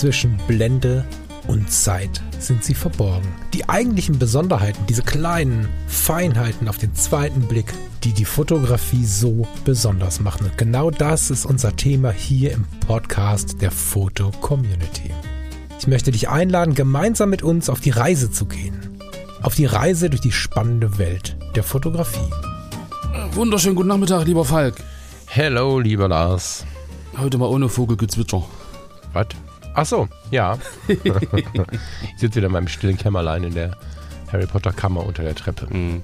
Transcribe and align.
zwischen 0.00 0.38
Blende 0.48 1.04
und 1.46 1.70
Zeit 1.70 2.22
sind 2.38 2.64
sie 2.64 2.72
verborgen. 2.72 3.28
Die 3.52 3.68
eigentlichen 3.68 4.18
Besonderheiten, 4.18 4.86
diese 4.88 5.02
kleinen 5.02 5.68
Feinheiten 5.88 6.68
auf 6.68 6.78
den 6.78 6.94
zweiten 6.94 7.42
Blick, 7.42 7.70
die 8.02 8.14
die 8.14 8.24
Fotografie 8.24 9.04
so 9.04 9.46
besonders 9.66 10.20
machen. 10.20 10.46
Und 10.46 10.56
genau 10.56 10.90
das 10.90 11.30
ist 11.30 11.44
unser 11.44 11.76
Thema 11.76 12.12
hier 12.12 12.52
im 12.52 12.64
Podcast 12.86 13.60
der 13.60 13.70
Foto 13.70 14.30
Community. 14.40 15.10
Ich 15.78 15.86
möchte 15.86 16.12
dich 16.12 16.30
einladen, 16.30 16.74
gemeinsam 16.74 17.28
mit 17.28 17.42
uns 17.42 17.68
auf 17.68 17.80
die 17.80 17.90
Reise 17.90 18.30
zu 18.30 18.46
gehen. 18.46 18.98
Auf 19.42 19.54
die 19.54 19.66
Reise 19.66 20.08
durch 20.08 20.22
die 20.22 20.32
spannende 20.32 20.96
Welt 20.96 21.36
der 21.56 21.62
Fotografie. 21.62 22.30
Wunderschönen 23.32 23.76
guten 23.76 23.88
Nachmittag, 23.88 24.24
lieber 24.24 24.46
Falk. 24.46 24.76
Hello, 25.26 25.78
lieber 25.78 26.08
Lars. 26.08 26.64
Heute 27.18 27.36
mal 27.36 27.50
ohne 27.50 27.68
Vogelgezwitscher. 27.68 28.44
Was? 29.12 29.26
Ach 29.80 29.86
so, 29.86 30.08
ja. 30.30 30.58
ich 30.88 30.98
sitze 32.18 32.36
wieder 32.36 32.48
in 32.48 32.52
meinem 32.52 32.68
stillen 32.68 32.98
Kämmerlein 32.98 33.44
in 33.44 33.54
der 33.54 33.78
Harry 34.30 34.46
Potter 34.46 34.72
Kammer 34.72 35.06
unter 35.06 35.22
der 35.22 35.34
Treppe. 35.34 35.74
Mhm. 35.74 36.02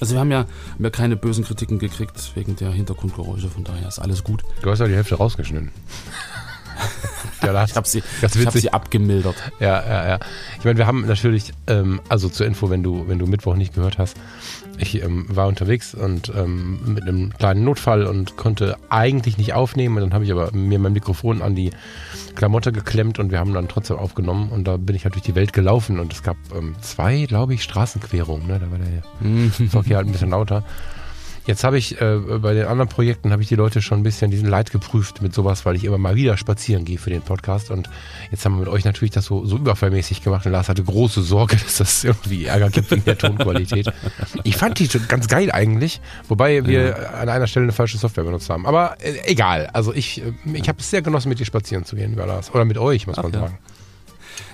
Also 0.00 0.14
wir 0.14 0.20
haben 0.20 0.32
ja, 0.32 0.38
haben 0.38 0.82
ja 0.82 0.90
keine 0.90 1.14
bösen 1.14 1.44
Kritiken 1.44 1.78
gekriegt 1.78 2.32
wegen 2.34 2.56
der 2.56 2.72
Hintergrundgeräusche, 2.72 3.48
von 3.48 3.62
daher 3.62 3.86
ist 3.86 4.00
alles 4.00 4.24
gut. 4.24 4.42
Du 4.60 4.72
hast 4.72 4.80
ja 4.80 4.88
die 4.88 4.96
Hälfte 4.96 5.14
rausgeschnitten. 5.14 5.70
ja, 7.42 7.52
das, 7.52 7.70
ich 7.70 7.76
habe 7.76 7.88
sie, 7.88 8.02
hab 8.22 8.52
sie 8.52 8.72
abgemildert. 8.72 9.36
Ja, 9.60 9.82
ja, 9.86 10.08
ja. 10.08 10.18
Ich 10.58 10.64
meine, 10.64 10.78
wir 10.78 10.86
haben 10.86 11.06
natürlich, 11.06 11.52
ähm, 11.66 12.00
also 12.08 12.28
zur 12.28 12.46
Info, 12.46 12.70
wenn 12.70 12.82
du, 12.82 13.08
wenn 13.08 13.18
du 13.18 13.26
Mittwoch 13.26 13.56
nicht 13.56 13.74
gehört 13.74 13.98
hast, 13.98 14.16
ich 14.78 15.02
ähm, 15.02 15.26
war 15.28 15.46
unterwegs 15.46 15.94
und 15.94 16.32
ähm, 16.34 16.94
mit 16.94 17.04
einem 17.04 17.32
kleinen 17.32 17.64
Notfall 17.64 18.06
und 18.06 18.36
konnte 18.36 18.76
eigentlich 18.88 19.38
nicht 19.38 19.54
aufnehmen. 19.54 19.96
Und 19.96 20.02
dann 20.02 20.14
habe 20.14 20.24
ich 20.24 20.32
aber 20.32 20.50
mir 20.52 20.78
mein 20.78 20.92
Mikrofon 20.92 21.42
an 21.42 21.54
die 21.54 21.70
Klamotte 22.34 22.72
geklemmt 22.72 23.18
und 23.18 23.30
wir 23.30 23.38
haben 23.38 23.54
dann 23.54 23.68
trotzdem 23.68 23.96
aufgenommen. 23.96 24.48
Und 24.50 24.64
da 24.64 24.76
bin 24.76 24.96
ich 24.96 25.04
halt 25.04 25.14
durch 25.14 25.24
die 25.24 25.34
Welt 25.34 25.52
gelaufen 25.52 25.98
und 25.98 26.12
es 26.12 26.22
gab 26.22 26.36
ähm, 26.56 26.74
zwei, 26.80 27.26
glaube 27.26 27.54
ich, 27.54 27.62
Straßenquerungen. 27.62 28.46
Ne? 28.46 28.58
Da 28.58 28.70
war 28.70 28.78
der 28.78 29.68
Verkehr 29.70 29.98
halt 29.98 30.06
ein 30.06 30.12
bisschen 30.12 30.30
lauter. 30.30 30.64
Jetzt 31.46 31.62
habe 31.62 31.76
ich 31.76 32.00
äh, 32.00 32.16
bei 32.40 32.54
den 32.54 32.66
anderen 32.66 32.88
Projekten 32.88 33.30
habe 33.30 33.42
ich 33.42 33.48
die 33.48 33.54
Leute 33.54 33.82
schon 33.82 33.98
ein 33.98 34.02
bisschen 34.02 34.30
diesen 34.30 34.48
Leid 34.48 34.70
geprüft 34.70 35.20
mit 35.20 35.34
sowas, 35.34 35.66
weil 35.66 35.76
ich 35.76 35.84
immer 35.84 35.98
mal 35.98 36.16
wieder 36.16 36.38
spazieren 36.38 36.86
gehe 36.86 36.96
für 36.96 37.10
den 37.10 37.20
Podcast 37.20 37.70
und 37.70 37.90
jetzt 38.30 38.44
haben 38.44 38.54
wir 38.54 38.60
mit 38.60 38.68
euch 38.68 38.84
natürlich 38.84 39.10
das 39.10 39.26
so, 39.26 39.44
so 39.44 39.56
überfallmäßig 39.56 40.22
gemacht 40.22 40.46
und 40.46 40.52
Lars 40.52 40.70
hatte 40.70 40.82
große 40.82 41.22
Sorge, 41.22 41.56
dass 41.62 41.78
das 41.78 42.02
irgendwie 42.02 42.46
Ärger 42.46 42.70
gibt 42.70 42.90
wegen 42.90 43.04
der 43.04 43.18
Tonqualität. 43.18 43.92
Ich 44.42 44.56
fand 44.56 44.78
die 44.78 44.88
ganz 45.06 45.28
geil 45.28 45.50
eigentlich, 45.52 46.00
wobei 46.28 46.64
wir 46.66 46.88
ja. 46.88 46.94
an 47.10 47.28
einer 47.28 47.46
Stelle 47.46 47.64
eine 47.64 47.72
falsche 47.72 47.98
Software 47.98 48.24
benutzt 48.24 48.48
haben. 48.48 48.66
Aber 48.66 48.96
äh, 49.00 49.14
egal, 49.24 49.68
also 49.72 49.92
ich, 49.92 50.22
äh, 50.22 50.32
ich 50.54 50.68
habe 50.68 50.78
es 50.80 50.88
sehr 50.88 51.02
genossen, 51.02 51.28
mit 51.28 51.40
dir 51.40 51.46
spazieren 51.46 51.84
zu 51.84 51.94
gehen, 51.94 52.10
lieber 52.10 52.26
Lars. 52.26 52.54
Oder 52.54 52.64
mit 52.64 52.78
euch, 52.78 53.06
muss 53.06 53.18
Ach, 53.18 53.22
man 53.22 53.32
ja. 53.32 53.40
sagen. 53.40 53.58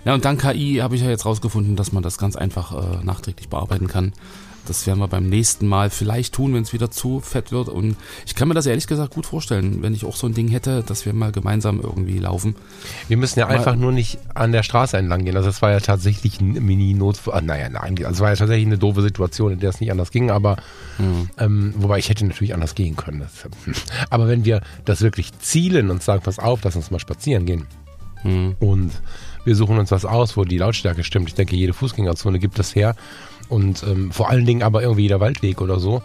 Ja, 0.05 0.15
und 0.15 0.25
dank 0.25 0.41
KI 0.41 0.79
habe 0.83 0.97
ich 0.97 1.03
ja 1.03 1.09
jetzt 1.09 1.25
rausgefunden, 1.25 1.77
dass 1.77 1.93
man 1.93 2.03
das 2.03 2.19
ganz 2.19 2.35
einfach 2.37 2.73
äh, 2.73 3.05
nachträglich 3.05 3.49
bearbeiten 3.49 3.87
kann. 3.87 4.13
Das 4.71 4.87
werden 4.87 5.01
wir 5.01 5.09
beim 5.09 5.29
nächsten 5.29 5.67
Mal 5.67 5.91
vielleicht 5.91 6.33
tun, 6.33 6.55
wenn 6.55 6.63
es 6.63 6.73
wieder 6.73 6.93
zu 6.93 7.19
fett 7.19 7.51
wird. 7.51 7.69
Und 7.69 7.97
ich 8.25 8.37
kann 8.37 8.47
mir 8.47 8.55
das 8.55 8.67
ehrlich 8.67 8.87
gesagt 8.87 9.13
gut 9.13 9.27
vorstellen, 9.27 9.83
wenn 9.83 9.95
ich 9.95 10.05
auch 10.05 10.15
so 10.15 10.29
ein 10.29 10.35
Ding 10.35 10.47
hätte, 10.47 10.85
dass 10.85 11.05
wir 11.05 11.13
mal 11.13 11.33
gemeinsam 11.33 11.81
irgendwie 11.81 12.21
laufen. 12.21 12.55
Wir 13.09 13.17
müssen 13.17 13.41
ja 13.41 13.47
mal 13.47 13.57
einfach 13.57 13.75
nur 13.75 13.91
nicht 13.91 14.19
an 14.33 14.53
der 14.53 14.63
Straße 14.63 14.97
entlang 14.97 15.25
gehen. 15.25 15.37
Also 15.37 15.49
das 15.49 15.61
war 15.61 15.73
ja 15.73 15.81
tatsächlich 15.81 16.41
ein 16.41 16.53
Mini-Notfall. 16.53 17.35
Ah, 17.35 17.41
naja, 17.41 17.69
nein, 17.69 17.97
also 17.99 18.11
es 18.11 18.21
war 18.21 18.29
ja 18.29 18.37
tatsächlich 18.37 18.67
eine 18.67 18.79
doofe 18.79 19.03
Situation, 19.03 19.51
in 19.51 19.59
der 19.59 19.71
es 19.71 19.81
nicht 19.81 19.91
anders 19.91 20.13
ging. 20.13 20.31
Aber 20.31 20.57
mhm. 20.99 21.29
ähm, 21.39 21.75
wobei 21.77 21.99
ich 21.99 22.09
hätte 22.09 22.25
natürlich 22.25 22.55
anders 22.55 22.77
gehen 22.77 22.95
können. 22.95 23.19
Das, 23.19 23.33
aber 24.09 24.29
wenn 24.29 24.45
wir 24.45 24.61
das 24.85 25.01
wirklich 25.01 25.37
zielen 25.41 25.91
und 25.91 26.01
sagen, 26.01 26.23
pass 26.23 26.39
auf, 26.39 26.61
lass 26.63 26.77
uns 26.77 26.93
mal 26.93 27.01
spazieren 27.01 27.45
gehen. 27.45 27.67
Mhm. 28.25 28.57
Und 28.61 28.93
wir 29.45 29.57
suchen 29.57 29.79
uns 29.79 29.91
was 29.91 30.05
aus, 30.05 30.37
wo 30.37 30.45
die 30.45 30.59
Lautstärke 30.59 31.05
stimmt. 31.05 31.29
Ich 31.29 31.35
denke, 31.35 31.57
jede 31.57 31.73
Fußgängerzone 31.73 32.39
gibt 32.39 32.59
das 32.59 32.75
her. 32.75 32.95
Und 33.49 33.83
ähm, 33.83 34.13
vor 34.13 34.31
allen 34.31 34.47
Dingen 34.47 34.63
aber 34.63 34.83
irgendwie 34.83 35.03
jeder 35.03 35.21
Waldweg 35.21 35.61
oder 35.61 35.81
so. 35.81 36.03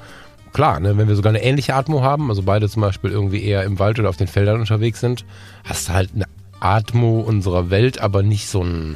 Klar, 0.54 0.80
ne, 0.80 0.98
wenn 0.98 1.08
wir 1.08 1.16
sogar 1.16 1.32
eine 1.32 1.44
ähnliche 1.44 1.76
Atmo 1.76 2.02
haben, 2.02 2.30
also 2.30 2.44
beide 2.44 2.70
zum 2.70 2.82
Beispiel 2.82 3.12
irgendwie 3.12 3.44
eher 3.44 3.64
im 3.64 3.78
Wald 3.78 4.00
oder 4.00 4.10
auf 4.10 4.18
den 4.18 4.28
Feldern 4.28 4.60
unterwegs 4.62 5.02
sind, 5.02 5.26
hast 5.66 5.90
du 5.90 5.94
halt 5.94 6.12
eine 6.16 6.26
Atmo 6.60 7.20
unserer 7.20 7.70
Welt, 7.70 8.00
aber 8.00 8.24
nicht 8.24 8.48
so 8.48 8.64
ein 8.64 8.96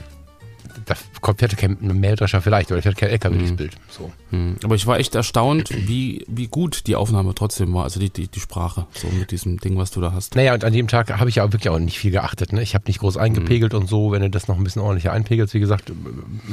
da 0.86 0.96
kommt, 1.22 1.40
fährt 1.40 1.58
kein 1.58 1.78
Mähdrescher 1.80 2.42
vielleicht, 2.42 2.72
oder 2.72 2.82
fährt 2.82 2.98
kein 2.98 3.10
LKW 3.10 3.36
mhm. 3.36 3.40
durchs 3.40 3.56
Bild. 3.56 3.72
So. 3.90 4.12
Mhm. 4.32 4.58
Aber 4.64 4.76
ich 4.76 4.88
war 4.88 5.00
echt 5.00 5.16
erstaunt, 5.16 5.70
wie, 5.72 6.26
wie 6.28 6.48
gut 6.48 6.88
die 6.88 6.96
Aufnahme 6.96 7.34
trotzdem 7.36 7.74
war, 7.74 7.84
also 7.84 8.00
die, 8.00 8.10
die, 8.10 8.28
die 8.28 8.40
Sprache, 8.40 8.88
so 8.94 9.08
mit 9.08 9.32
diesem 9.32 9.60
Ding, 9.60 9.78
was 9.78 9.92
du 9.92 10.02
da 10.02 10.14
hast. 10.14 10.36
Naja, 10.36 10.54
und 10.54 10.64
an 10.64 10.74
dem 10.74 10.88
Tag 10.88 11.18
habe 11.20 11.30
ich 11.30 11.36
ja 11.36 11.52
wirklich 11.52 11.70
auch 11.70 11.80
nicht 11.80 12.00
viel 12.00 12.12
geachtet. 12.12 12.54
Ne? 12.54 12.62
Ich 12.62 12.76
habe 12.76 12.86
nicht 12.88 13.00
groß 13.00 13.18
eingepegelt 13.18 13.74
mhm. 13.74 13.80
und 13.80 13.88
so, 13.88 14.12
wenn 14.12 14.22
du 14.22 14.30
das 14.30 14.48
noch 14.48 14.58
ein 14.58 14.64
bisschen 14.64 14.82
ordentlicher 14.82 15.12
einpegelst, 15.14 15.54
wie 15.54 15.60
gesagt, 15.60 15.92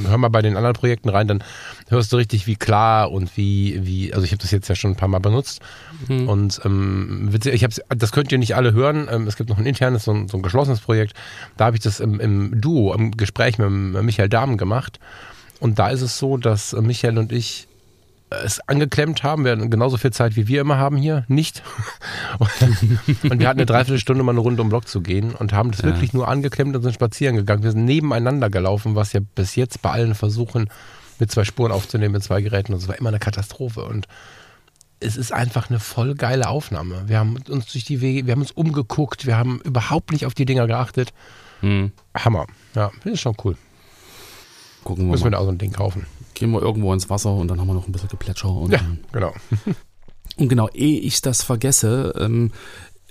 hör 0.06 0.18
mal 0.18 0.28
bei 0.28 0.42
den 0.42 0.56
anderen 0.56 0.74
Projekten 0.74 1.08
rein, 1.08 1.28
dann 1.28 1.42
hörst 1.88 2.12
du 2.12 2.16
richtig, 2.16 2.46
wie 2.46 2.56
klar 2.56 3.10
und 3.10 3.36
wie, 3.36 3.80
wie 3.82 4.12
also 4.12 4.24
ich 4.24 4.32
habe 4.32 4.42
das 4.42 4.50
jetzt 4.50 4.68
ja 4.68 4.74
schon 4.74 4.92
ein 4.92 4.96
paar 4.96 5.08
Mal 5.08 5.20
benutzt. 5.20 5.60
Mhm. 6.08 6.28
Und 6.28 6.60
ähm, 6.64 7.30
ich 7.44 7.64
hab's, 7.64 7.80
das 7.88 8.12
könnt 8.12 8.32
ihr 8.32 8.38
nicht 8.38 8.56
alle 8.56 8.72
hören. 8.72 9.08
Ähm, 9.10 9.26
es 9.26 9.36
gibt 9.36 9.50
noch 9.50 9.58
ein 9.58 9.66
internes, 9.66 10.04
so 10.04 10.12
ein, 10.12 10.28
so 10.28 10.36
ein 10.36 10.42
geschlossenes 10.42 10.80
Projekt. 10.80 11.14
Da 11.56 11.66
habe 11.66 11.76
ich 11.76 11.82
das 11.82 12.00
im, 12.00 12.20
im 12.20 12.60
Duo, 12.60 12.94
im 12.94 13.16
Gespräch 13.16 13.58
mit, 13.58 13.70
mit 13.70 14.05
Michael 14.06 14.28
Dahmen 14.28 14.56
gemacht. 14.56 14.98
Und 15.60 15.78
da 15.78 15.88
ist 15.88 16.02
es 16.02 16.18
so, 16.18 16.36
dass 16.36 16.72
Michael 16.72 17.18
und 17.18 17.32
ich 17.32 17.68
es 18.30 18.60
angeklemmt 18.68 19.22
haben. 19.22 19.44
Wir 19.44 19.52
hatten 19.52 19.70
genauso 19.70 19.96
viel 19.96 20.12
Zeit, 20.12 20.36
wie 20.36 20.48
wir 20.48 20.60
immer 20.60 20.78
haben 20.78 20.96
hier. 20.96 21.24
Nicht. 21.28 21.62
und 22.38 23.38
wir 23.38 23.48
hatten 23.48 23.60
eine 23.60 23.66
Dreiviertelstunde 23.66 24.22
mal 24.22 24.32
eine 24.32 24.40
Runde 24.40 24.62
um 24.62 24.68
Block 24.68 24.88
zu 24.88 25.00
gehen 25.00 25.34
und 25.34 25.52
haben 25.52 25.70
das 25.70 25.82
ja. 25.82 25.86
wirklich 25.86 26.12
nur 26.12 26.26
angeklemmt 26.28 26.74
und 26.74 26.82
sind 26.82 26.94
spazieren 26.94 27.36
gegangen. 27.36 27.62
Wir 27.62 27.70
sind 27.72 27.84
nebeneinander 27.84 28.50
gelaufen, 28.50 28.94
was 28.94 29.12
ja 29.12 29.20
bis 29.34 29.54
jetzt 29.54 29.80
bei 29.80 29.90
allen 29.90 30.14
Versuchen 30.14 30.68
mit 31.18 31.30
zwei 31.30 31.44
Spuren 31.44 31.72
aufzunehmen, 31.72 32.12
mit 32.12 32.24
zwei 32.24 32.42
Geräten. 32.42 32.72
Und 32.72 32.80
es 32.80 32.88
war 32.88 32.98
immer 32.98 33.10
eine 33.10 33.20
Katastrophe. 33.20 33.84
Und 33.84 34.08
es 34.98 35.16
ist 35.16 35.32
einfach 35.32 35.70
eine 35.70 35.78
voll 35.78 36.14
geile 36.14 36.48
Aufnahme. 36.48 37.04
Wir 37.06 37.18
haben 37.18 37.36
uns 37.48 37.66
durch 37.72 37.84
die 37.84 38.00
Wege, 38.00 38.26
wir 38.26 38.32
haben 38.32 38.40
uns 38.40 38.52
umgeguckt, 38.52 39.26
wir 39.26 39.36
haben 39.36 39.60
überhaupt 39.60 40.10
nicht 40.10 40.26
auf 40.26 40.34
die 40.34 40.46
Dinger 40.46 40.66
geachtet. 40.66 41.12
Hm. 41.60 41.92
Hammer. 42.14 42.46
Ja, 42.74 42.90
das 43.04 43.14
ist 43.14 43.20
schon 43.20 43.36
cool. 43.44 43.56
Gucken 44.86 45.06
wir 45.06 45.10
Müssen 45.10 45.24
mal. 45.24 45.32
wir 45.32 45.38
da 45.38 45.44
so 45.44 45.50
ein 45.50 45.58
Ding 45.58 45.72
kaufen. 45.72 46.06
Gehen 46.34 46.52
wir 46.52 46.62
irgendwo 46.62 46.92
ins 46.92 47.10
Wasser 47.10 47.34
und 47.34 47.48
dann 47.48 47.60
haben 47.60 47.66
wir 47.66 47.74
noch 47.74 47.88
ein 47.88 47.92
bisschen 47.92 48.08
Geplätscher. 48.08 48.50
Und 48.50 48.70
ja, 48.70 48.80
genau. 49.10 49.32
und 50.36 50.48
genau, 50.48 50.68
ehe 50.68 51.00
ich 51.00 51.20
das 51.22 51.42
vergesse, 51.42 52.14
ähm, 52.16 52.52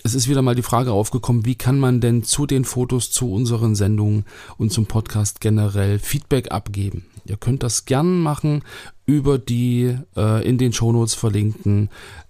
es 0.01 0.15
ist 0.15 0.29
wieder 0.29 0.41
mal 0.41 0.55
die 0.55 0.61
Frage 0.61 0.93
aufgekommen, 0.93 1.45
wie 1.45 1.55
kann 1.55 1.77
man 1.77 1.99
denn 1.99 2.23
zu 2.23 2.45
den 2.45 2.63
Fotos, 2.63 3.11
zu 3.11 3.29
unseren 3.29 3.75
Sendungen 3.75 4.23
und 4.57 4.71
zum 4.71 4.85
Podcast 4.85 5.41
generell 5.41 5.99
Feedback 5.99 6.49
abgeben? 6.49 7.07
Ihr 7.25 7.35
könnt 7.35 7.61
das 7.61 7.83
gern 7.83 8.21
machen 8.21 8.63
über 9.05 9.37
die 9.37 9.97
äh, 10.15 10.47
in 10.47 10.57
den 10.57 10.71
Shownotes 10.71 11.13
verlinkten 11.13 11.89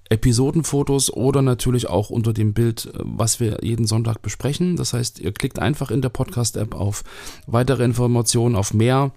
Episodenfotos 0.10 1.12
oder 1.12 1.42
natürlich 1.42 1.90
auch 1.90 2.10
unter 2.10 2.34
dem 2.34 2.54
Bild, 2.54 2.86
äh, 2.86 3.00
was 3.00 3.40
wir 3.40 3.60
jeden 3.62 3.88
Sonntag 3.88 4.22
besprechen. 4.22 4.76
Das 4.76 4.94
heißt, 4.94 5.20
ihr 5.20 5.32
klickt 5.32 5.60
einfach 5.60 5.92
in 5.92 6.02
der 6.02 6.10
Podcast-App 6.10 6.76
auf 6.76 7.04
weitere 7.48 7.84
Informationen, 7.84 8.56
auf 8.56 8.74
mehr 8.74 9.12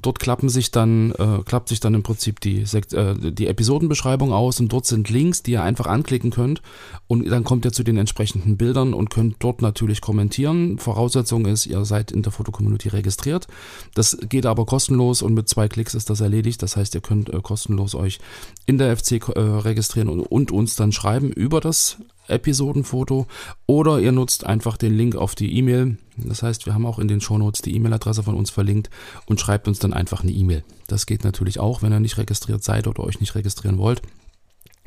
Dort 0.00 0.18
klappen 0.18 0.48
sich 0.48 0.70
dann, 0.70 1.12
äh, 1.12 1.42
klappt 1.44 1.68
sich 1.68 1.80
dann 1.80 1.94
im 1.94 2.02
Prinzip 2.02 2.40
die, 2.40 2.62
äh, 2.62 3.32
die 3.32 3.46
Episodenbeschreibung 3.46 4.32
aus 4.32 4.60
und 4.60 4.72
dort 4.72 4.86
sind 4.86 5.10
Links, 5.10 5.42
die 5.42 5.52
ihr 5.52 5.62
einfach 5.62 5.86
anklicken 5.86 6.30
könnt 6.30 6.62
und 7.06 7.28
dann 7.28 7.44
kommt 7.44 7.64
ihr 7.64 7.72
zu 7.72 7.82
den 7.82 7.96
entsprechenden 7.96 8.56
Bildern 8.56 8.94
und 8.94 9.10
könnt 9.10 9.36
dort 9.40 9.62
natürlich 9.62 10.00
kommentieren. 10.00 10.78
Voraussetzung 10.78 11.46
ist, 11.46 11.66
ihr 11.66 11.84
seid 11.84 12.12
in 12.12 12.22
der 12.22 12.32
Fotocommunity 12.32 12.88
registriert. 12.88 13.46
Das 13.94 14.18
geht 14.28 14.46
aber 14.46 14.66
kostenlos 14.66 15.22
und 15.22 15.34
mit 15.34 15.48
zwei 15.48 15.68
Klicks 15.68 15.94
ist 15.94 16.10
das 16.10 16.20
erledigt. 16.20 16.62
Das 16.62 16.76
heißt, 16.76 16.94
ihr 16.94 17.00
könnt 17.00 17.28
äh, 17.30 17.40
kostenlos 17.40 17.94
euch 17.94 18.18
in 18.66 18.78
der 18.78 18.96
FC 18.96 19.12
äh, 19.28 19.40
registrieren 19.40 20.08
und, 20.08 20.20
und 20.20 20.50
uns 20.50 20.76
dann 20.76 20.92
schreiben 20.92 21.30
über 21.30 21.60
das 21.60 21.98
Episodenfoto 22.30 23.26
oder 23.66 24.00
ihr 24.00 24.12
nutzt 24.12 24.46
einfach 24.46 24.76
den 24.76 24.96
Link 24.96 25.16
auf 25.16 25.34
die 25.34 25.56
E-Mail. 25.56 25.98
Das 26.16 26.42
heißt, 26.42 26.66
wir 26.66 26.74
haben 26.74 26.86
auch 26.86 26.98
in 26.98 27.08
den 27.08 27.20
Shownotes 27.20 27.62
die 27.62 27.74
E-Mail-Adresse 27.74 28.22
von 28.22 28.34
uns 28.34 28.50
verlinkt 28.50 28.90
und 29.26 29.40
schreibt 29.40 29.68
uns 29.68 29.78
dann 29.78 29.92
einfach 29.92 30.22
eine 30.22 30.32
E-Mail. 30.32 30.64
Das 30.86 31.06
geht 31.06 31.24
natürlich 31.24 31.60
auch, 31.60 31.82
wenn 31.82 31.92
ihr 31.92 32.00
nicht 32.00 32.18
registriert 32.18 32.62
seid 32.62 32.86
oder 32.86 33.04
euch 33.04 33.20
nicht 33.20 33.34
registrieren 33.34 33.78
wollt. 33.78 34.02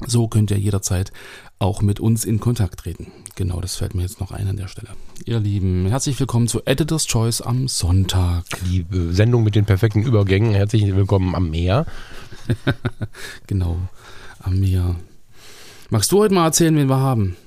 So 0.06 0.28
könnt 0.28 0.52
ihr 0.52 0.58
jederzeit 0.58 1.14
auch 1.60 1.82
mit 1.82 2.00
uns 2.00 2.26
in 2.26 2.40
Kontakt 2.40 2.80
treten. 2.80 3.12
Genau, 3.36 3.62
das 3.62 3.78
fällt 3.78 3.96
mir 3.96 4.02
jetzt 4.02 4.20
noch 4.20 4.32
ein 4.32 4.48
an 4.48 4.58
der 4.58 4.68
Stelle. 4.68 4.90
Ihr 5.26 5.40
Lieben, 5.40 5.86
herzlich 5.86 6.20
willkommen 6.20 6.48
zu 6.48 6.62
Editor's 6.66 7.06
Choice 7.08 7.42
am 7.42 7.68
Sonntag. 7.68 8.44
Die 8.66 8.86
Sendung 9.12 9.44
mit 9.44 9.56
den 9.56 9.66
perfekten 9.66 10.04
Übergängen. 10.04 10.54
Herzlich 10.54 10.84
willkommen 10.96 11.36
am 11.36 11.52
Meer. 11.52 11.86
genau, 13.48 13.78
am 14.40 14.60
Meer. 14.60 14.96
Magst 15.94 16.12
du 16.12 16.22
heute 16.22 16.34
mal 16.34 16.46
erzählen, 16.46 16.76
wen 16.76 16.90
wir 16.90 16.98
haben? 16.98 17.38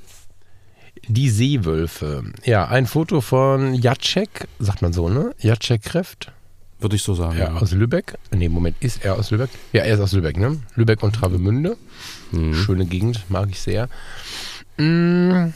Die 1.09 1.31
Seewölfe. 1.31 2.23
Ja, 2.45 2.69
ein 2.69 2.87
Foto 2.87 3.21
von 3.21 3.75
Jacek, 3.75 4.47
sagt 4.61 4.83
man 4.83 4.93
so, 4.93 5.09
ne? 5.09 5.35
Jacek 5.41 5.83
Kreft. 5.83 6.31
Würde 6.79 6.95
ich 6.95 7.03
so 7.03 7.15
sagen. 7.15 7.37
Ja, 7.37 7.47
ja, 7.47 7.57
aus 7.57 7.73
Lübeck. 7.73 8.17
Ne, 8.31 8.49
Moment, 8.49 8.77
ist 8.79 9.05
er 9.05 9.17
aus 9.17 9.33
Lübeck? 9.33 9.51
Ja, 9.73 9.83
er 9.83 9.95
ist 9.95 10.01
aus 10.01 10.13
Lübeck, 10.13 10.37
ne? 10.37 10.61
Lübeck 10.77 11.03
und 11.03 11.17
Travemünde. 11.17 11.77
Mhm. 12.31 12.55
Schöne 12.55 12.87
Gegend, 12.87 13.29
mag 13.29 13.49
ich 13.51 13.59
sehr. 13.59 13.89
Mhm. 14.77 15.53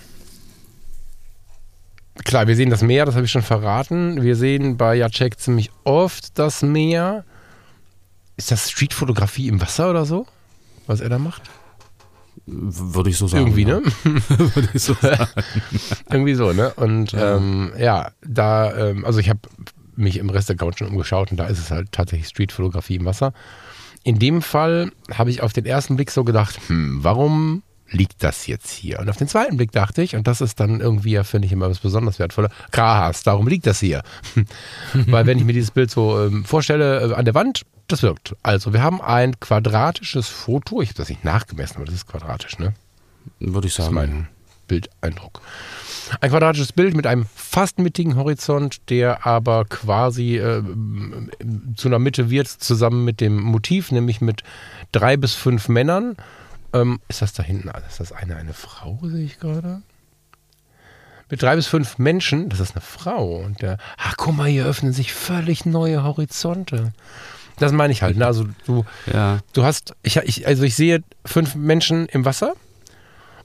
klar, 2.24 2.48
wir 2.48 2.56
sehen 2.56 2.70
das 2.70 2.82
Meer, 2.82 3.06
das 3.06 3.14
habe 3.14 3.24
ich 3.24 3.30
schon 3.30 3.42
verraten. 3.42 4.20
Wir 4.24 4.34
sehen 4.34 4.76
bei 4.76 4.96
Jacek 4.96 5.38
ziemlich 5.38 5.70
oft 5.84 6.36
das 6.40 6.62
Meer. 6.62 7.24
Ist 8.36 8.50
das 8.50 8.68
Streetfotografie 8.68 9.46
im 9.46 9.60
Wasser 9.60 9.90
oder 9.90 10.04
so, 10.04 10.26
was 10.88 11.00
er 11.00 11.08
da 11.08 11.20
macht? 11.20 11.42
Würde 12.46 13.10
ich 13.10 13.16
so 13.16 13.28
sagen. 13.28 13.46
Irgendwie, 13.46 13.62
ja. 13.62 13.80
ne? 13.80 13.82
Würde 14.54 14.68
ich 14.74 14.82
so 14.82 14.94
sagen. 14.94 15.28
Irgendwie 16.10 16.34
so, 16.34 16.52
ne? 16.52 16.72
Und 16.74 17.12
Ja. 17.12 17.36
Ähm, 17.36 17.72
ja, 17.78 18.10
da, 18.22 18.76
ähm, 18.76 19.04
also 19.04 19.18
ich 19.18 19.28
habe 19.28 19.40
mich 19.96 20.18
im 20.18 20.30
Restaurant 20.30 20.78
schon 20.78 20.88
umgeschaut 20.88 21.30
und 21.30 21.36
da 21.36 21.46
ist 21.46 21.58
es 21.58 21.70
halt 21.70 21.92
tatsächlich 21.92 22.28
Streetfotografie 22.28 22.96
im 22.96 23.04
Wasser. 23.04 23.32
In 24.02 24.18
dem 24.18 24.42
Fall 24.42 24.90
habe 25.12 25.30
ich 25.30 25.42
auf 25.42 25.52
den 25.52 25.66
ersten 25.66 25.96
Blick 25.96 26.10
so 26.10 26.24
gedacht, 26.24 26.58
hm, 26.68 27.04
warum 27.04 27.62
liegt 27.90 28.22
das 28.22 28.46
jetzt 28.46 28.70
hier? 28.70 28.98
Und 29.00 29.10
auf 29.10 29.16
den 29.16 29.28
zweiten 29.28 29.56
Blick 29.56 29.72
dachte 29.72 30.02
ich, 30.02 30.16
und 30.16 30.26
das 30.26 30.40
ist 30.40 30.60
dann 30.60 30.80
irgendwie, 30.80 31.12
ja, 31.12 31.24
finde 31.24 31.46
ich 31.46 31.52
immer 31.52 31.68
was 31.68 31.80
besonders 31.80 32.18
wertvoller, 32.18 32.50
Krahas, 32.70 33.22
darum 33.22 33.46
liegt 33.46 33.66
das 33.66 33.80
hier. 33.80 34.02
Weil 34.94 35.26
wenn 35.26 35.38
ich 35.38 35.44
mir 35.44 35.52
dieses 35.52 35.72
Bild 35.72 35.90
so 35.90 36.18
ähm, 36.24 36.44
vorstelle, 36.44 37.10
äh, 37.10 37.14
an 37.14 37.24
der 37.24 37.34
Wand, 37.34 37.62
das 37.92 38.02
wirkt. 38.02 38.34
Also 38.42 38.72
wir 38.72 38.82
haben 38.82 39.00
ein 39.00 39.38
quadratisches 39.40 40.28
Foto, 40.28 40.80
ich 40.82 40.90
habe 40.90 40.98
das 40.98 41.08
nicht 41.08 41.24
nachgemessen, 41.24 41.76
aber 41.76 41.86
das 41.86 41.94
ist 41.94 42.06
quadratisch, 42.06 42.58
ne? 42.58 42.74
Würde 43.38 43.68
ich 43.68 43.74
Das 43.74 43.86
ist 43.86 43.92
sagen. 43.94 43.94
mein 43.94 44.28
Bildeindruck. 44.68 45.40
Ein 46.20 46.30
quadratisches 46.30 46.72
Bild 46.72 46.94
mit 46.94 47.06
einem 47.06 47.26
fast 47.34 47.78
mittigen 47.78 48.16
Horizont, 48.16 48.88
der 48.88 49.26
aber 49.26 49.64
quasi 49.64 50.36
äh, 50.38 50.62
zu 51.76 51.88
einer 51.88 51.98
Mitte 51.98 52.30
wird, 52.30 52.48
zusammen 52.48 53.04
mit 53.04 53.20
dem 53.20 53.40
Motiv, 53.40 53.90
nämlich 53.92 54.20
mit 54.20 54.42
drei 54.92 55.16
bis 55.16 55.34
fünf 55.34 55.68
Männern. 55.68 56.16
Ähm, 56.72 57.00
ist 57.08 57.20
das 57.22 57.32
da 57.32 57.42
hinten? 57.42 57.68
Ist 57.88 58.00
das 58.00 58.12
eine 58.12 58.36
eine 58.36 58.54
Frau, 58.54 58.98
sehe 59.02 59.24
ich 59.24 59.40
gerade? 59.40 59.82
Mit 61.28 61.42
drei 61.42 61.54
bis 61.54 61.68
fünf 61.68 61.98
Menschen, 61.98 62.48
das 62.48 62.58
ist 62.60 62.74
eine 62.74 62.80
Frau. 62.80 63.36
Und 63.36 63.62
der, 63.62 63.78
ach 63.96 64.14
guck 64.16 64.36
mal, 64.36 64.48
hier 64.48 64.66
öffnen 64.66 64.92
sich 64.92 65.12
völlig 65.12 65.64
neue 65.64 66.02
Horizonte. 66.02 66.92
Das 67.60 67.72
meine 67.72 67.92
ich 67.92 68.02
halt. 68.02 68.16
Ne? 68.16 68.26
Also 68.26 68.46
du, 68.66 68.84
Ja. 69.12 69.38
Du 69.52 69.62
hast, 69.62 69.94
ich, 70.02 70.16
ich, 70.16 70.46
also 70.46 70.64
ich 70.64 70.74
sehe 70.74 71.02
fünf 71.24 71.54
Menschen 71.54 72.06
im 72.06 72.24
Wasser 72.24 72.54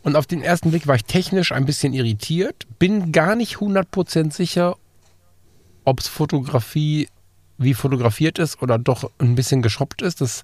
und 0.04 0.16
auf 0.16 0.26
den 0.26 0.42
ersten 0.42 0.72
Blick 0.72 0.88
war 0.88 0.96
ich 0.96 1.04
technisch 1.04 1.52
ein 1.52 1.66
bisschen 1.66 1.94
irritiert, 1.94 2.66
bin 2.80 3.12
gar 3.12 3.36
nicht 3.36 3.58
100% 3.58 4.34
sicher, 4.34 4.78
ob 5.84 6.00
es 6.00 6.08
Fotografie 6.08 7.10
wie 7.58 7.74
fotografiert 7.74 8.40
ist 8.40 8.62
oder 8.62 8.78
doch 8.78 9.12
ein 9.20 9.36
bisschen 9.36 9.62
geschoppt 9.62 10.02
ist. 10.02 10.22
Das, 10.22 10.44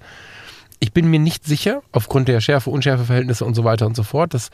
ich 0.79 0.91
bin 0.91 1.09
mir 1.09 1.19
nicht 1.19 1.45
sicher, 1.45 1.81
aufgrund 1.91 2.27
der 2.27 2.41
Schärfe, 2.41 2.69
Unschärfe-Verhältnisse 2.69 3.45
und 3.45 3.55
so 3.55 3.63
weiter 3.63 3.85
und 3.85 3.95
so 3.95 4.03
fort. 4.03 4.33
Das, 4.33 4.49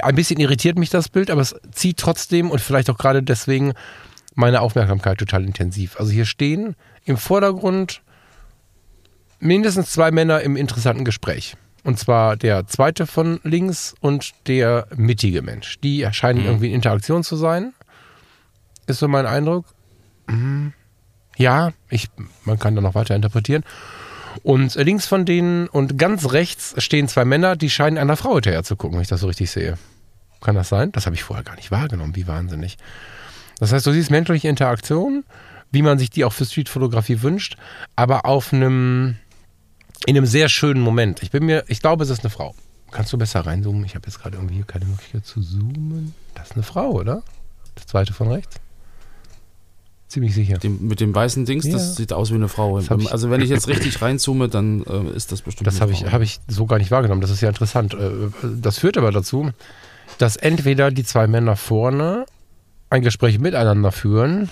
ein 0.00 0.14
bisschen 0.14 0.40
irritiert 0.40 0.78
mich 0.78 0.90
das 0.90 1.08
Bild, 1.08 1.30
aber 1.30 1.42
es 1.42 1.54
zieht 1.70 1.98
trotzdem 1.98 2.50
und 2.50 2.60
vielleicht 2.60 2.90
auch 2.90 2.98
gerade 2.98 3.22
deswegen 3.22 3.72
meine 4.34 4.62
Aufmerksamkeit 4.62 5.18
total 5.18 5.44
intensiv. 5.44 5.98
Also 6.00 6.10
hier 6.10 6.24
stehen 6.24 6.74
im 7.04 7.16
Vordergrund 7.16 8.02
mindestens 9.42 9.90
zwei 9.90 10.10
Männer 10.10 10.40
im 10.40 10.56
interessanten 10.56 11.04
Gespräch. 11.04 11.56
Und 11.84 11.98
zwar 11.98 12.36
der 12.36 12.66
zweite 12.68 13.06
von 13.06 13.40
links 13.42 13.94
und 14.00 14.32
der 14.46 14.86
mittige 14.94 15.42
Mensch. 15.42 15.80
Die 15.80 16.06
scheinen 16.12 16.40
Mhm. 16.40 16.46
irgendwie 16.46 16.68
in 16.68 16.74
Interaktion 16.74 17.24
zu 17.24 17.36
sein. 17.36 17.72
Ist 18.86 19.00
so 19.00 19.08
mein 19.08 19.26
Eindruck. 19.26 19.66
Mhm. 20.28 20.72
Ja, 21.36 21.72
ich, 21.90 22.08
man 22.44 22.58
kann 22.58 22.76
da 22.76 22.80
noch 22.80 22.94
weiter 22.94 23.16
interpretieren. 23.16 23.64
Und 24.44 24.74
links 24.76 25.06
von 25.06 25.24
denen 25.24 25.66
und 25.68 25.98
ganz 25.98 26.32
rechts 26.32 26.74
stehen 26.78 27.08
zwei 27.08 27.24
Männer, 27.24 27.56
die 27.56 27.68
scheinen 27.68 27.98
einer 27.98 28.16
Frau 28.16 28.34
hinterher 28.34 28.62
zu 28.62 28.76
gucken, 28.76 28.96
wenn 28.96 29.02
ich 29.02 29.08
das 29.08 29.20
so 29.20 29.26
richtig 29.26 29.50
sehe. 29.50 29.76
Kann 30.40 30.54
das 30.54 30.68
sein? 30.68 30.92
Das 30.92 31.06
habe 31.06 31.14
ich 31.16 31.22
vorher 31.22 31.44
gar 31.44 31.56
nicht 31.56 31.70
wahrgenommen. 31.70 32.16
Wie 32.16 32.26
wahnsinnig. 32.26 32.78
Das 33.58 33.72
heißt, 33.72 33.86
du 33.86 33.92
siehst 33.92 34.10
menschliche 34.10 34.48
Interaktion, 34.48 35.24
wie 35.70 35.82
man 35.82 35.98
sich 35.98 36.10
die 36.10 36.24
auch 36.24 36.32
für 36.32 36.44
Streetfotografie 36.44 37.22
wünscht, 37.22 37.56
aber 37.96 38.24
auf 38.26 38.52
einem 38.52 39.16
in 40.06 40.16
einem 40.16 40.26
sehr 40.26 40.48
schönen 40.48 40.80
Moment. 40.80 41.22
Ich 41.22 41.30
bin 41.30 41.44
mir, 41.46 41.64
ich 41.68 41.80
glaube, 41.80 42.04
es 42.04 42.10
ist 42.10 42.20
eine 42.20 42.30
Frau. 42.30 42.54
Kannst 42.90 43.12
du 43.12 43.18
besser 43.18 43.40
reinzoomen? 43.46 43.84
Ich 43.84 43.94
habe 43.94 44.06
jetzt 44.06 44.20
gerade 44.20 44.36
irgendwie 44.36 44.56
hier 44.56 44.64
keine 44.64 44.84
Möglichkeit 44.84 45.24
zu 45.24 45.40
zoomen. 45.40 46.14
Das 46.34 46.48
ist 46.50 46.52
eine 46.54 46.62
Frau, 46.62 46.90
oder? 46.90 47.22
Das 47.74 47.86
zweite 47.86 48.12
von 48.12 48.28
rechts? 48.30 48.56
Ziemlich 50.08 50.34
sicher. 50.34 50.58
Dem, 50.58 50.86
mit 50.88 51.00
dem 51.00 51.14
weißen 51.14 51.46
Dings, 51.46 51.64
Ja. 51.64 51.72
das 51.72 51.96
sieht 51.96 52.12
aus 52.12 52.30
wie 52.30 52.34
eine 52.34 52.48
Frau. 52.48 52.78
Ich- 52.80 52.90
also 52.90 53.30
wenn 53.30 53.40
ich 53.40 53.48
jetzt 53.48 53.66
richtig 53.68 54.02
reinzoome, 54.02 54.48
dann 54.50 54.82
äh, 54.84 55.16
ist 55.16 55.32
das 55.32 55.40
bestimmt 55.40 55.66
Das 55.66 55.80
habe 55.80 55.92
ich, 55.92 56.04
hab 56.12 56.20
ich 56.20 56.40
so 56.48 56.66
gar 56.66 56.76
nicht 56.78 56.90
wahrgenommen. 56.90 57.22
Das 57.22 57.30
ist 57.30 57.40
ja 57.40 57.48
interessant. 57.48 57.94
Äh, 57.94 58.28
Das 58.42 58.78
führt 58.78 58.98
aber 58.98 59.10
dazu, 59.10 59.50
dass 60.18 60.36
entweder 60.36 60.90
die 60.90 61.04
zwei 61.04 61.26
Männer 61.26 61.56
vorne 61.56 62.26
ein 62.90 63.00
Gespräch 63.00 63.38
miteinander 63.38 63.90
führen 63.90 64.50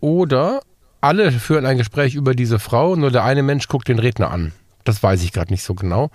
oder 0.00 0.60
alle 1.00 1.30
führen 1.30 1.66
ein 1.66 1.78
Gespräch 1.78 2.16
über 2.16 2.34
diese 2.34 2.58
Frau, 2.58 2.96
nur 2.96 3.12
der 3.12 3.22
eine 3.22 3.44
Mensch 3.44 3.68
guckt 3.68 3.86
den 3.86 4.00
Redner 4.00 4.32
an. 4.32 4.50
Das 4.86 5.02
weiß 5.02 5.22
ich 5.22 5.32
gerade 5.32 5.52
nicht 5.52 5.62
so 5.62 5.74
genau. 5.74 6.10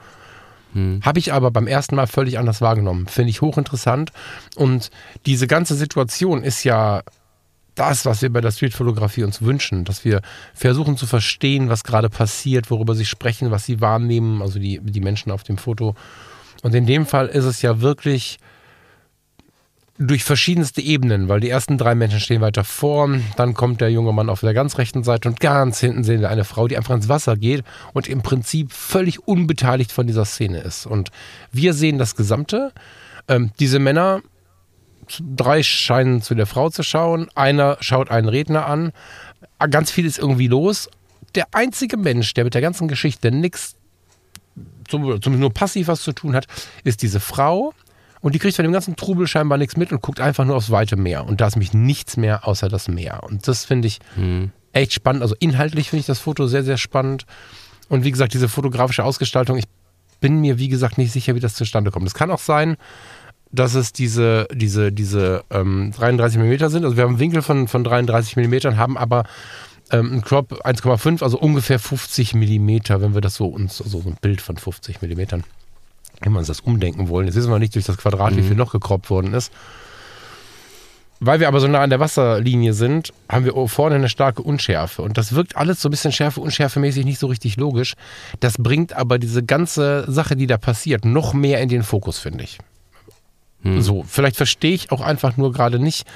Hm. 0.74 1.02
Habe 1.04 1.20
ich 1.20 1.34
aber 1.34 1.52
beim 1.52 1.68
ersten 1.68 1.96
Mal 1.96 2.08
völlig 2.08 2.40
anders 2.40 2.62
wahrgenommen. 2.62 3.08
Finde 3.08 3.30
ich 3.30 3.42
hochinteressant. 3.42 4.12
Und 4.56 4.90
diese 5.26 5.48
ganze 5.48 5.76
Situation 5.76 6.44
ist 6.44 6.64
ja 6.64 7.04
das, 7.76 8.06
was 8.06 8.22
wir 8.22 8.32
bei 8.32 8.42
der 8.42 8.52
Streetfotografie 8.52 9.24
uns 9.24 9.42
wünschen, 9.42 9.86
dass 9.86 10.04
wir 10.04 10.22
versuchen 10.54 10.98
zu 10.98 11.08
verstehen, 11.08 11.70
was 11.70 11.84
gerade 11.84 12.10
passiert, 12.10 12.70
worüber 12.70 12.96
sie 12.96 13.06
sprechen, 13.06 13.52
was 13.52 13.66
sie 13.66 13.82
wahrnehmen, 13.82 14.42
also 14.42 14.60
die, 14.60 14.80
die 14.82 15.02
Menschen 15.02 15.32
auf 15.32 15.44
dem 15.44 15.58
Foto. 15.58 15.96
Und 16.64 16.76
in 16.76 16.86
dem 16.86 17.06
Fall 17.06 17.28
ist 17.28 17.46
es 17.46 17.62
ja 17.62 17.82
wirklich 17.82 18.40
durch 19.98 20.24
verschiedenste 20.24 20.82
Ebenen, 20.82 21.30
weil 21.30 21.40
die 21.40 21.50
ersten 21.50 21.78
drei 21.78 21.96
Menschen 21.96 22.20
stehen 22.20 22.42
weiter 22.42 22.64
vor, 22.64 23.10
dann 23.36 23.54
kommt 23.54 23.82
der 23.82 23.92
junge 23.92 24.14
Mann 24.14 24.30
auf 24.30 24.42
der 24.42 24.54
ganz 24.54 24.78
rechten 24.78 25.04
Seite 25.04 25.30
und 25.30 25.40
ganz 25.40 25.80
hinten 25.80 26.04
sehen 26.04 26.22
wir 26.22 26.30
eine 26.30 26.44
Frau, 26.44 26.68
die 26.68 26.78
einfach 26.78 26.96
ins 26.96 27.10
Wasser 27.10 27.38
geht 27.38 27.64
und 27.94 28.08
im 28.08 28.22
Prinzip 28.22 28.72
völlig 28.72 29.28
unbeteiligt 29.28 29.92
von 29.92 30.08
dieser 30.08 30.26
Szene 30.26 30.60
ist. 30.60 30.86
Und 30.86 31.12
wir 31.52 31.74
sehen 31.74 31.98
das 31.98 32.16
Gesamte. 32.16 32.72
Ähm, 33.28 33.52
diese 33.60 33.80
Männer, 33.80 34.22
drei 35.20 35.62
scheinen 35.62 36.22
zu 36.22 36.36
der 36.36 36.46
Frau 36.48 36.70
zu 36.70 36.84
schauen, 36.84 37.28
einer 37.36 37.78
schaut 37.82 38.10
einen 38.10 38.30
Redner 38.30 38.66
an, 38.66 38.94
ganz 39.70 39.92
viel 39.92 40.06
ist 40.06 40.18
irgendwie 40.18 40.48
los. 40.48 40.90
Der 41.36 41.48
einzige 41.52 41.98
Mensch, 41.98 42.34
der 42.34 42.44
mit 42.44 42.54
der 42.54 42.62
ganzen 42.62 42.88
Geschichte 42.88 43.32
nichts, 43.32 43.76
zumindest 44.90 45.28
nur 45.28 45.54
passiv 45.54 45.88
was 45.88 46.02
zu 46.02 46.14
tun 46.14 46.36
hat, 46.36 46.48
ist 46.84 47.02
diese 47.02 47.20
Frau. 47.20 47.74
Und 48.22 48.36
die 48.36 48.40
kriegt 48.40 48.56
von 48.56 48.64
dem 48.64 48.72
ganzen 48.72 48.96
Trubel 48.96 49.28
scheinbar 49.28 49.58
nichts 49.58 49.78
mit 49.78 49.92
und 49.92 50.02
guckt 50.02 50.20
einfach 50.20 50.46
nur 50.46 50.56
aufs 50.56 50.70
weite 50.70 50.96
Meer. 50.96 51.26
Und 51.26 51.42
da 51.42 51.48
ist 51.48 51.58
mich 51.58 51.74
nichts 51.74 52.18
mehr 52.18 52.48
außer 52.48 52.70
das 52.70 52.88
Meer. 52.88 53.24
Und 53.24 53.48
das 53.48 53.66
finde 53.66 53.88
ich 53.88 54.00
Hm. 54.16 54.52
echt 54.74 54.94
spannend. 54.94 55.24
Also 55.24 55.36
inhaltlich 55.40 55.90
finde 55.90 56.02
ich 56.02 56.06
das 56.06 56.20
Foto 56.20 56.48
sehr, 56.48 56.64
sehr 56.64 56.78
spannend. 56.78 57.26
Und 57.90 58.04
wie 58.04 58.12
gesagt, 58.12 58.34
diese 58.34 58.48
fotografische 58.48 59.04
Ausgestaltung, 59.04 59.58
ich 59.58 59.66
bin 60.20 60.40
mir, 60.40 60.60
wie 60.60 60.70
gesagt, 60.70 60.98
nicht 60.98 61.12
sicher, 61.12 61.36
wie 61.36 61.40
das 61.40 61.56
zustande 61.56 61.92
kommt. 61.92 62.08
Es 62.08 62.14
kann 62.14 62.32
auch 62.32 62.40
sein, 62.40 62.78
dass 63.52 63.74
es 63.74 63.92
diese, 63.92 64.48
diese, 64.54 64.92
diese 64.92 65.44
ähm, 65.50 65.92
33 65.98 66.40
mm 66.40 66.70
sind. 66.70 66.86
Also 66.86 66.96
wir 66.96 67.04
haben 67.04 67.12
einen 67.12 67.20
Winkel 67.20 67.42
von, 67.42 67.68
von 67.68 67.84
33 67.84 68.38
mm, 68.38 68.78
haben 68.78 68.98
aber 68.98 69.24
ähm, 69.92 70.12
einen 70.12 70.22
Crop 70.22 70.54
1,5, 70.66 71.22
also 71.22 71.38
ungefähr 71.38 71.80
50 71.80 72.34
mm, 72.34 72.70
wenn 73.02 73.14
wir 73.14 73.22
das 73.22 73.36
so 73.36 73.48
uns, 73.48 73.78
so, 73.78 73.84
so 73.84 74.00
ein 74.08 74.16
Bild 74.22 74.42
von 74.42 74.56
50 74.56 75.02
mm, 75.02 75.44
wenn 76.22 76.32
wir 76.34 76.40
uns 76.40 76.48
das 76.48 76.62
umdenken 76.62 77.10
wollen. 77.10 77.28
Jetzt 77.28 77.36
wissen 77.36 77.52
wir 77.52 77.60
nicht 77.60 77.76
durch 77.76 77.86
das 77.86 77.98
Quadrat, 77.98 78.36
wie 78.36 78.44
viel 78.44 78.56
noch 78.56 78.72
gekroppt 78.72 79.10
worden 79.10 79.34
ist. 79.34 79.52
Weil 81.24 81.40
wir 81.40 81.48
aber 81.48 81.60
so 81.60 81.68
nah 81.68 81.82
an 81.82 81.92
der 81.92 82.00
Wasserlinie 82.00 82.74
sind, 82.74 83.14
haben 83.30 83.46
wir 83.46 83.54
vorne 83.68 83.96
eine 83.96 84.10
starke 84.10 84.42
Unschärfe. 84.42 85.04
Und 85.04 85.20
das 85.20 85.34
wirkt 85.34 85.56
alles 85.56 85.80
so 85.80 85.88
ein 85.88 85.92
bisschen 85.92 86.12
schärfe, 86.12 86.42
unschärfemäßig 86.42 87.06
nicht 87.06 87.20
so 87.20 87.28
richtig 87.28 87.58
logisch. 87.58 87.94
Das 88.40 88.56
bringt 88.58 88.94
aber 88.94 89.20
diese 89.20 89.44
ganze 89.44 90.12
Sache, 90.12 90.36
die 90.36 90.48
da 90.48 90.58
passiert, 90.58 91.06
noch 91.06 91.34
mehr 91.34 91.62
in 91.62 91.70
den 91.70 91.84
Fokus, 91.84 92.18
finde 92.18 92.44
ich. 92.44 92.58
Hm. 93.62 93.82
So, 93.82 94.04
vielleicht 94.08 94.36
verstehe 94.36 94.74
ich 94.74 94.92
auch 94.92 95.02
einfach 95.02 95.38
nur 95.38 95.52
gerade 95.52 95.78
nicht, 95.78 96.08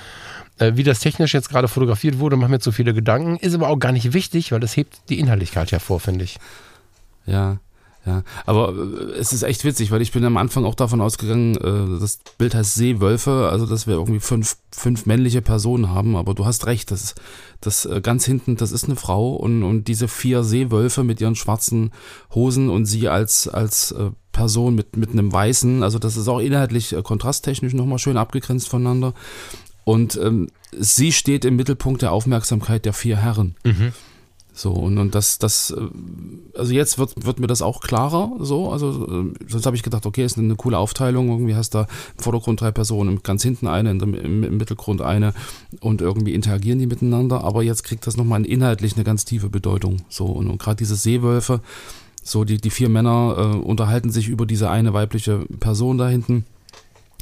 äh, 0.58 0.72
wie 0.74 0.84
das 0.84 1.00
technisch 1.02 1.36
jetzt 1.36 1.50
gerade 1.50 1.68
fotografiert 1.68 2.18
wurde, 2.18 2.36
mache 2.36 2.50
mir 2.50 2.60
zu 2.60 2.72
viele 2.72 2.96
Gedanken. 2.96 3.38
Ist 3.38 3.54
aber 3.54 3.70
auch 3.70 3.78
gar 3.78 3.92
nicht 3.92 4.14
wichtig, 4.14 4.52
weil 4.52 4.60
das 4.60 4.76
hebt 4.76 4.98
die 5.10 5.20
Inhaltlichkeit 5.20 5.72
hervor, 5.72 6.00
finde 6.00 6.26
ich. 6.26 6.38
Ja, 7.28 7.58
ja. 8.06 8.24
Aber 8.46 8.74
äh, 8.74 9.20
es 9.20 9.34
ist 9.34 9.44
echt 9.44 9.64
witzig, 9.64 9.92
weil 9.92 10.02
ich 10.02 10.12
bin 10.12 10.24
am 10.26 10.38
Anfang 10.38 10.66
auch 10.66 10.76
davon 10.76 11.02
ausgegangen, 11.02 11.56
äh, 11.56 12.00
das 12.00 12.20
Bild 12.38 12.54
heißt 12.54 12.76
Seewölfe, 12.76 13.50
also 13.52 13.66
dass 13.66 13.88
wir 13.88 13.96
irgendwie 13.96 14.20
fünf, 14.20 14.58
fünf 14.72 15.06
männliche 15.06 15.42
Personen 15.42 15.90
haben, 15.90 16.16
aber 16.16 16.34
du 16.34 16.46
hast 16.46 16.68
recht, 16.68 16.92
das, 16.92 17.16
das 17.62 17.86
äh, 17.86 18.02
ganz 18.02 18.26
hinten, 18.26 18.58
das 18.58 18.72
ist 18.72 18.86
eine 18.86 18.96
Frau 18.96 19.34
und, 19.34 19.64
und 19.64 19.88
diese 19.88 20.08
vier 20.08 20.44
Seewölfe 20.44 21.04
mit 21.04 21.20
ihren 21.20 21.36
schwarzen 21.36 21.92
Hosen 22.34 22.70
und 22.70 22.86
sie 22.86 23.10
als, 23.10 23.48
als 23.48 23.92
äh, 23.92 24.12
Person 24.32 24.76
mit, 24.76 24.98
mit 24.98 25.12
einem 25.12 25.32
weißen, 25.32 25.82
also 25.82 25.98
das 25.98 26.18
ist 26.18 26.28
auch 26.28 26.40
inhaltlich 26.40 26.94
äh, 26.94 27.02
kontrasttechnisch 27.02 27.74
nochmal 27.74 28.00
schön 28.00 28.18
abgegrenzt 28.18 28.68
voneinander. 28.68 29.14
Und 29.86 30.20
ähm, 30.22 30.48
sie 30.78 31.12
steht 31.12 31.46
im 31.46 31.56
Mittelpunkt 31.56 32.02
der 32.02 32.12
Aufmerksamkeit 32.12 32.86
der 32.86 32.94
vier 32.94 33.18
Herren. 33.18 33.56
So, 34.58 34.72
und, 34.72 34.98
und 34.98 35.14
das, 35.14 35.38
das 35.38 35.72
äh, 35.72 36.58
also 36.58 36.74
jetzt 36.74 36.98
wird, 36.98 37.26
wird 37.26 37.40
mir 37.40 37.48
das 37.48 37.62
auch 37.62 37.82
klarer 37.82 38.32
so. 38.40 38.72
Also 38.72 39.06
äh, 39.06 39.34
sonst 39.48 39.66
habe 39.66 39.76
ich 39.76 39.84
gedacht, 39.84 40.06
okay, 40.06 40.24
ist 40.24 40.38
eine 40.38 40.56
coole 40.56 40.78
Aufteilung. 40.78 41.28
Irgendwie 41.28 41.56
hast 41.56 41.76
da 41.76 41.82
im 42.18 42.24
Vordergrund 42.24 42.62
drei 42.62 42.72
Personen, 42.72 43.22
ganz 43.22 43.44
hinten 43.44 43.68
eine, 43.68 43.92
im, 43.92 44.44
im 44.44 44.58
Mittelgrund 44.58 45.02
eine 45.02 45.34
und 45.82 46.00
irgendwie 46.00 46.34
interagieren 46.34 46.80
die 46.80 46.88
miteinander. 46.88 47.44
Aber 47.44 47.64
jetzt 47.64 47.84
kriegt 47.84 48.08
das 48.08 48.16
nochmal 48.16 48.46
inhaltlich 48.46 48.96
eine 48.96 49.04
ganz 49.04 49.26
tiefe 49.26 49.50
Bedeutung. 49.50 49.98
So, 50.08 50.26
und, 50.26 50.48
und 50.48 50.58
gerade 50.58 50.78
diese 50.78 50.96
Seewölfe, 50.96 51.60
so 52.24 52.46
die, 52.46 52.58
die 52.58 52.70
vier 52.70 52.88
Männer 52.88 53.36
äh, 53.38 53.58
unterhalten 53.58 54.10
sich 54.10 54.30
über 54.30 54.46
diese 54.46 54.70
eine 54.70 54.94
weibliche 54.94 55.46
Person 55.60 55.98
da 55.98 56.08
hinten. 56.08 56.46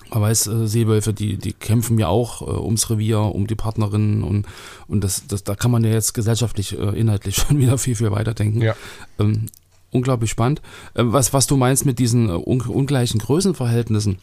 Man 0.10 0.22
weiß, 0.22 0.48
äh, 0.48 0.68
Seewölfe, 0.68 1.14
die, 1.14 1.38
die 1.38 1.54
kämpfen 1.54 1.98
ja 1.98 2.08
auch 2.08 2.42
äh, 2.42 2.46
ums 2.46 2.90
Revier, 2.90 3.20
um 3.20 3.48
die 3.48 3.56
Partnerinnen 3.56 4.24
und, 4.24 4.46
und 4.88 5.04
das, 5.04 5.26
das, 5.28 5.44
da 5.44 5.56
kann 5.56 5.72
man 5.72 5.84
ja 5.84 5.92
jetzt 5.92 6.14
gesellschaftlich, 6.14 6.78
äh, 6.78 7.00
inhaltlich 7.00 7.36
schon 7.48 7.58
wieder 7.60 7.78
viel, 7.78 7.96
viel 7.96 8.12
weiterdenken. 8.12 8.62
Ja. 8.62 8.76
Ähm, 9.20 9.48
unglaublich 9.92 10.30
spannend. 10.32 10.62
Ähm, 10.96 11.14
was, 11.14 11.34
was 11.34 11.48
du 11.48 11.58
meinst 11.58 11.86
mit 11.86 12.00
diesen 12.00 12.30
äh, 12.30 12.34
un 12.34 12.62
ungleichen 12.62 13.20
Größenverhältnissen, 13.20 14.20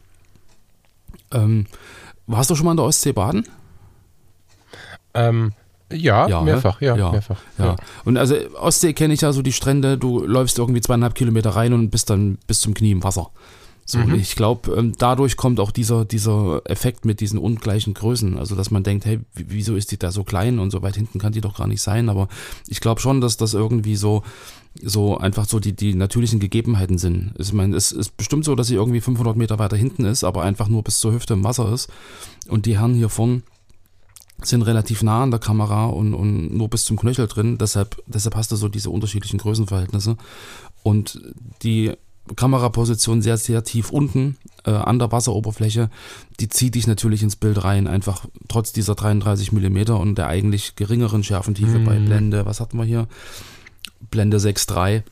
ähm, 1.33 1.67
warst 2.27 2.51
du 2.51 2.55
schon 2.55 2.67
mal 2.67 2.73
in 2.73 2.77
der 2.77 2.87
Ostsee 2.87 3.13
baden? 3.13 3.45
Ähm, 5.15 5.53
ja, 5.93 6.29
Ja, 6.29 6.41
mehrfach, 6.43 6.81
ne? 6.81 6.87
ja, 6.89 6.97
Ja. 6.97 7.11
mehrfach. 7.11 7.41
Ja. 7.59 7.77
Und 8.05 8.17
also 8.17 8.37
Ostsee 8.61 8.93
kenne 8.93 9.15
ich 9.15 9.23
ja 9.23 9.33
so 9.33 9.43
die 9.43 9.53
Strände, 9.53 9.99
du 9.99 10.25
läufst 10.25 10.59
irgendwie 10.59 10.81
zweieinhalb 10.81 11.15
Kilometer 11.15 11.51
rein 11.51 11.73
und 11.73 11.91
bist 11.91 12.11
dann 12.11 12.39
bis 12.47 12.61
zum 12.61 12.75
Knie 12.75 12.93
im 12.93 13.03
Wasser. 13.03 13.31
So, 13.85 13.99
Mhm. 13.99 14.15
ich 14.15 14.37
glaube, 14.37 14.73
ähm, 14.75 14.93
dadurch 14.99 15.37
kommt 15.37 15.59
auch 15.59 15.73
dieser, 15.73 16.05
dieser 16.05 16.63
Effekt 16.65 17.05
mit 17.05 17.21
diesen 17.21 17.39
ungleichen 17.39 17.95
Größen. 17.95 18.39
Also, 18.39 18.55
dass 18.55 18.71
man 18.71 18.83
denkt, 18.85 19.05
hey, 19.05 19.21
wieso 19.35 19.75
ist 19.75 19.91
die 19.91 19.99
da 19.99 20.13
so 20.13 20.23
klein 20.23 20.59
und 20.59 20.71
so 20.71 20.83
weit 20.83 20.95
hinten 20.97 21.19
kann 21.19 21.33
die 21.33 21.41
doch 21.41 21.57
gar 21.57 21.67
nicht 21.67 21.83
sein. 21.83 22.09
Aber 22.09 22.29
ich 22.69 22.81
glaube 22.81 23.01
schon, 23.01 23.21
dass 23.21 23.37
das 23.37 23.53
irgendwie 23.55 23.97
so, 23.97 24.23
so 24.81 25.19
einfach 25.19 25.47
so 25.47 25.59
die, 25.59 25.73
die 25.75 25.95
natürlichen 25.95 26.39
Gegebenheiten 26.39 26.99
sind. 26.99 27.35
Ich 27.39 27.53
meine, 27.53 27.75
es 27.77 27.91
ist 27.91 28.17
bestimmt 28.17 28.45
so, 28.45 28.55
dass 28.55 28.69
sie 28.69 28.77
irgendwie 28.77 29.01
500 29.01 29.37
Meter 29.37 29.59
weiter 29.59 29.77
hinten 29.77 30.05
ist, 30.05 30.23
aber 30.23 30.43
einfach 30.43 30.69
nur 30.69 30.85
bis 30.85 31.01
zur 31.01 31.13
Hüfte 31.13 31.35
im 31.35 31.43
Wasser 31.43 31.73
ist. 31.73 31.89
Und 32.49 32.67
die 32.67 32.79
Herren 32.79 32.95
hier 32.95 33.09
vorn 33.09 33.43
sind 34.43 34.63
relativ 34.63 35.03
nah 35.03 35.23
an 35.25 35.31
der 35.33 35.41
Kamera 35.41 35.87
und, 35.87 36.15
und 36.15 36.57
nur 36.57 36.69
bis 36.71 36.85
zum 36.85 36.97
Knöchel 36.97 37.27
drin. 37.27 37.59
Deshalb, 37.59 38.03
deshalb 38.07 38.37
hast 38.37 38.53
du 38.53 38.57
so 38.57 38.69
diese 38.69 38.89
unterschiedlichen 38.91 39.39
Größenverhältnisse. 39.39 40.17
Und 40.83 41.21
die 41.63 41.93
Kameraposition 42.37 43.23
sehr, 43.23 43.37
sehr 43.37 43.65
tief 43.65 43.91
unten 43.91 44.37
äh, 44.65 44.71
an 44.71 44.99
der 44.99 45.13
Wasseroberfläche, 45.13 45.91
die 46.39 46.49
zieht 46.49 46.75
dich 46.75 46.87
natürlich 46.87 47.23
ins 47.23 47.37
Bild 47.37 47.63
rein, 47.65 47.87
einfach 47.87 48.27
trotz 48.49 48.73
dieser 48.73 48.95
33 48.95 49.53
Millimeter 49.53 49.99
und 49.99 50.17
der 50.17 50.29
eigentlich 50.29 50.77
geringeren 50.77 51.25
Schärfentiefe 51.25 51.79
bei 51.81 51.99
Blende, 51.99 52.47
was 52.47 52.61
hatten 52.61 52.79
wir 52.79 52.85
hier? 52.85 53.09
Blende 54.11 54.39
6.3. 54.39 55.03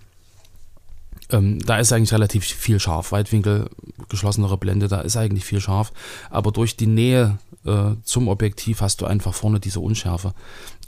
Ähm, 1.31 1.59
da 1.61 1.79
ist 1.79 1.93
eigentlich 1.93 2.13
relativ 2.13 2.45
viel 2.45 2.81
scharf. 2.81 3.13
Weitwinkel, 3.13 3.69
geschlossenere 4.09 4.57
Blende, 4.57 4.89
da 4.89 5.01
ist 5.01 5.17
eigentlich 5.17 5.45
viel 5.45 5.61
scharf. 5.61 5.93
Aber 6.31 6.53
durch 6.53 6.77
die 6.77 6.87
Nähe 6.87 7.39
äh, 7.67 7.93
zum 8.03 8.29
Objektiv 8.29 8.81
hast 8.81 9.01
du 9.01 9.07
einfach 9.07 9.35
vorne 9.35 9.61
diese 9.61 9.81
Unschärfe, 9.81 10.33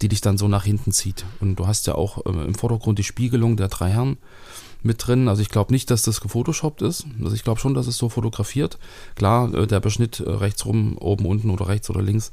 die 0.00 0.08
dich 0.08 0.22
dann 0.22 0.38
so 0.38 0.48
nach 0.48 0.64
hinten 0.64 0.92
zieht. 0.92 1.26
Und 1.40 1.56
du 1.56 1.66
hast 1.66 1.86
ja 1.86 1.94
auch 1.94 2.24
äh, 2.24 2.30
im 2.30 2.54
Vordergrund 2.54 2.98
die 2.98 3.04
Spiegelung 3.04 3.56
der 3.56 3.68
drei 3.68 3.90
Herren 3.90 4.16
mit 4.82 5.06
drin. 5.06 5.28
Also 5.28 5.42
ich 5.42 5.48
glaube 5.48 5.72
nicht, 5.72 5.90
dass 5.90 6.02
das 6.02 6.20
gefotoshoppt 6.20 6.82
ist. 6.82 7.06
Also 7.22 7.34
ich 7.34 7.44
glaube 7.44 7.60
schon, 7.60 7.74
dass 7.74 7.86
es 7.86 7.96
so 7.96 8.08
fotografiert. 8.08 8.78
Klar, 9.14 9.52
äh, 9.54 9.66
der 9.66 9.80
Beschnitt 9.80 10.20
äh, 10.20 10.30
rechts 10.30 10.64
rum, 10.64 10.96
oben, 10.98 11.26
unten 11.26 11.50
oder 11.50 11.68
rechts 11.68 11.90
oder 11.90 12.02
links 12.02 12.30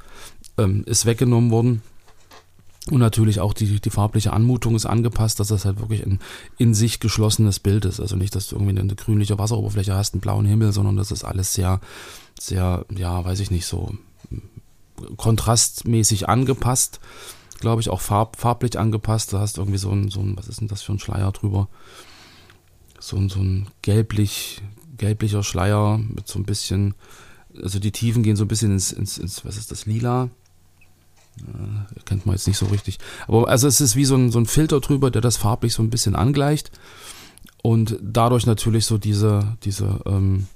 ähm, 0.56 0.84
ist 0.86 1.06
weggenommen 1.06 1.50
worden. 1.50 1.82
Und 2.90 3.00
natürlich 3.00 3.40
auch 3.40 3.52
die, 3.52 3.80
die 3.80 3.90
farbliche 3.90 4.32
Anmutung 4.32 4.74
ist 4.74 4.86
angepasst, 4.86 5.40
dass 5.40 5.48
das 5.48 5.64
halt 5.64 5.78
wirklich 5.80 6.06
ein 6.06 6.20
in 6.56 6.72
sich 6.72 7.00
geschlossenes 7.00 7.58
Bild 7.58 7.84
ist. 7.84 8.00
Also 8.00 8.16
nicht, 8.16 8.34
dass 8.34 8.48
du 8.48 8.56
irgendwie 8.56 8.78
eine 8.78 8.94
grünliche 8.94 9.38
Wasseroberfläche 9.38 9.94
hast, 9.94 10.14
einen 10.14 10.22
blauen 10.22 10.46
Himmel, 10.46 10.72
sondern 10.72 10.96
das 10.96 11.10
ist 11.10 11.24
alles 11.24 11.52
sehr, 11.52 11.80
sehr, 12.40 12.86
ja, 12.96 13.24
weiß 13.24 13.40
ich 13.40 13.50
nicht, 13.50 13.66
so 13.66 13.92
kontrastmäßig 15.16 16.28
angepasst. 16.28 17.00
Glaube 17.60 17.82
ich, 17.82 17.90
auch 17.90 18.00
farb, 18.00 18.36
farblich 18.36 18.78
angepasst. 18.78 19.32
Da 19.32 19.40
hast 19.40 19.56
du 19.56 19.62
irgendwie 19.62 19.78
so 19.78 19.90
ein, 19.90 20.08
so 20.08 20.20
ein, 20.20 20.36
was 20.36 20.48
ist 20.48 20.60
denn 20.60 20.68
das 20.68 20.82
für 20.82 20.92
ein 20.92 20.98
Schleier 20.98 21.32
drüber? 21.32 21.68
So 23.00 23.16
ein, 23.16 23.28
so 23.28 23.40
ein 23.40 23.68
gelblich, 23.82 24.62
gelblicher 24.96 25.42
Schleier 25.42 25.98
mit 25.98 26.26
so 26.26 26.38
ein 26.38 26.44
bisschen, 26.44 26.94
also 27.62 27.78
die 27.78 27.92
Tiefen 27.92 28.22
gehen 28.22 28.36
so 28.36 28.44
ein 28.44 28.48
bisschen 28.48 28.72
ins, 28.72 28.92
ins, 28.92 29.18
ins 29.18 29.44
was 29.44 29.56
ist 29.56 29.70
das, 29.70 29.86
lila? 29.86 30.30
Äh, 31.38 32.00
kennt 32.04 32.26
man 32.26 32.34
jetzt 32.34 32.46
nicht 32.46 32.58
so 32.58 32.66
richtig. 32.66 32.98
Aber 33.26 33.48
also 33.48 33.68
es 33.68 33.80
ist 33.80 33.96
wie 33.96 34.04
so 34.04 34.16
ein, 34.16 34.30
so 34.30 34.38
ein 34.38 34.46
Filter 34.46 34.80
drüber, 34.80 35.10
der 35.10 35.22
das 35.22 35.36
farblich 35.36 35.74
so 35.74 35.82
ein 35.82 35.90
bisschen 35.90 36.16
angleicht 36.16 36.70
und 37.62 37.98
dadurch 38.02 38.46
natürlich 38.46 38.86
so 38.86 38.98
diese, 38.98 39.56
diese 39.64 40.00
ähm, 40.06 40.46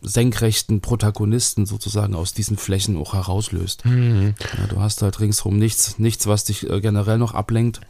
senkrechten 0.00 0.80
Protagonisten 0.80 1.66
sozusagen 1.66 2.14
aus 2.14 2.32
diesen 2.32 2.56
Flächen 2.56 2.96
auch 2.96 3.14
herauslöst. 3.14 3.84
Mhm. 3.84 4.34
Ja, 4.58 4.66
du 4.66 4.80
hast 4.80 5.02
halt 5.02 5.20
ringsherum 5.20 5.58
nichts, 5.58 5.98
nichts, 5.98 6.26
was 6.26 6.44
dich 6.44 6.68
äh, 6.68 6.80
generell 6.80 7.18
noch 7.18 7.34
ablenkt, 7.34 7.80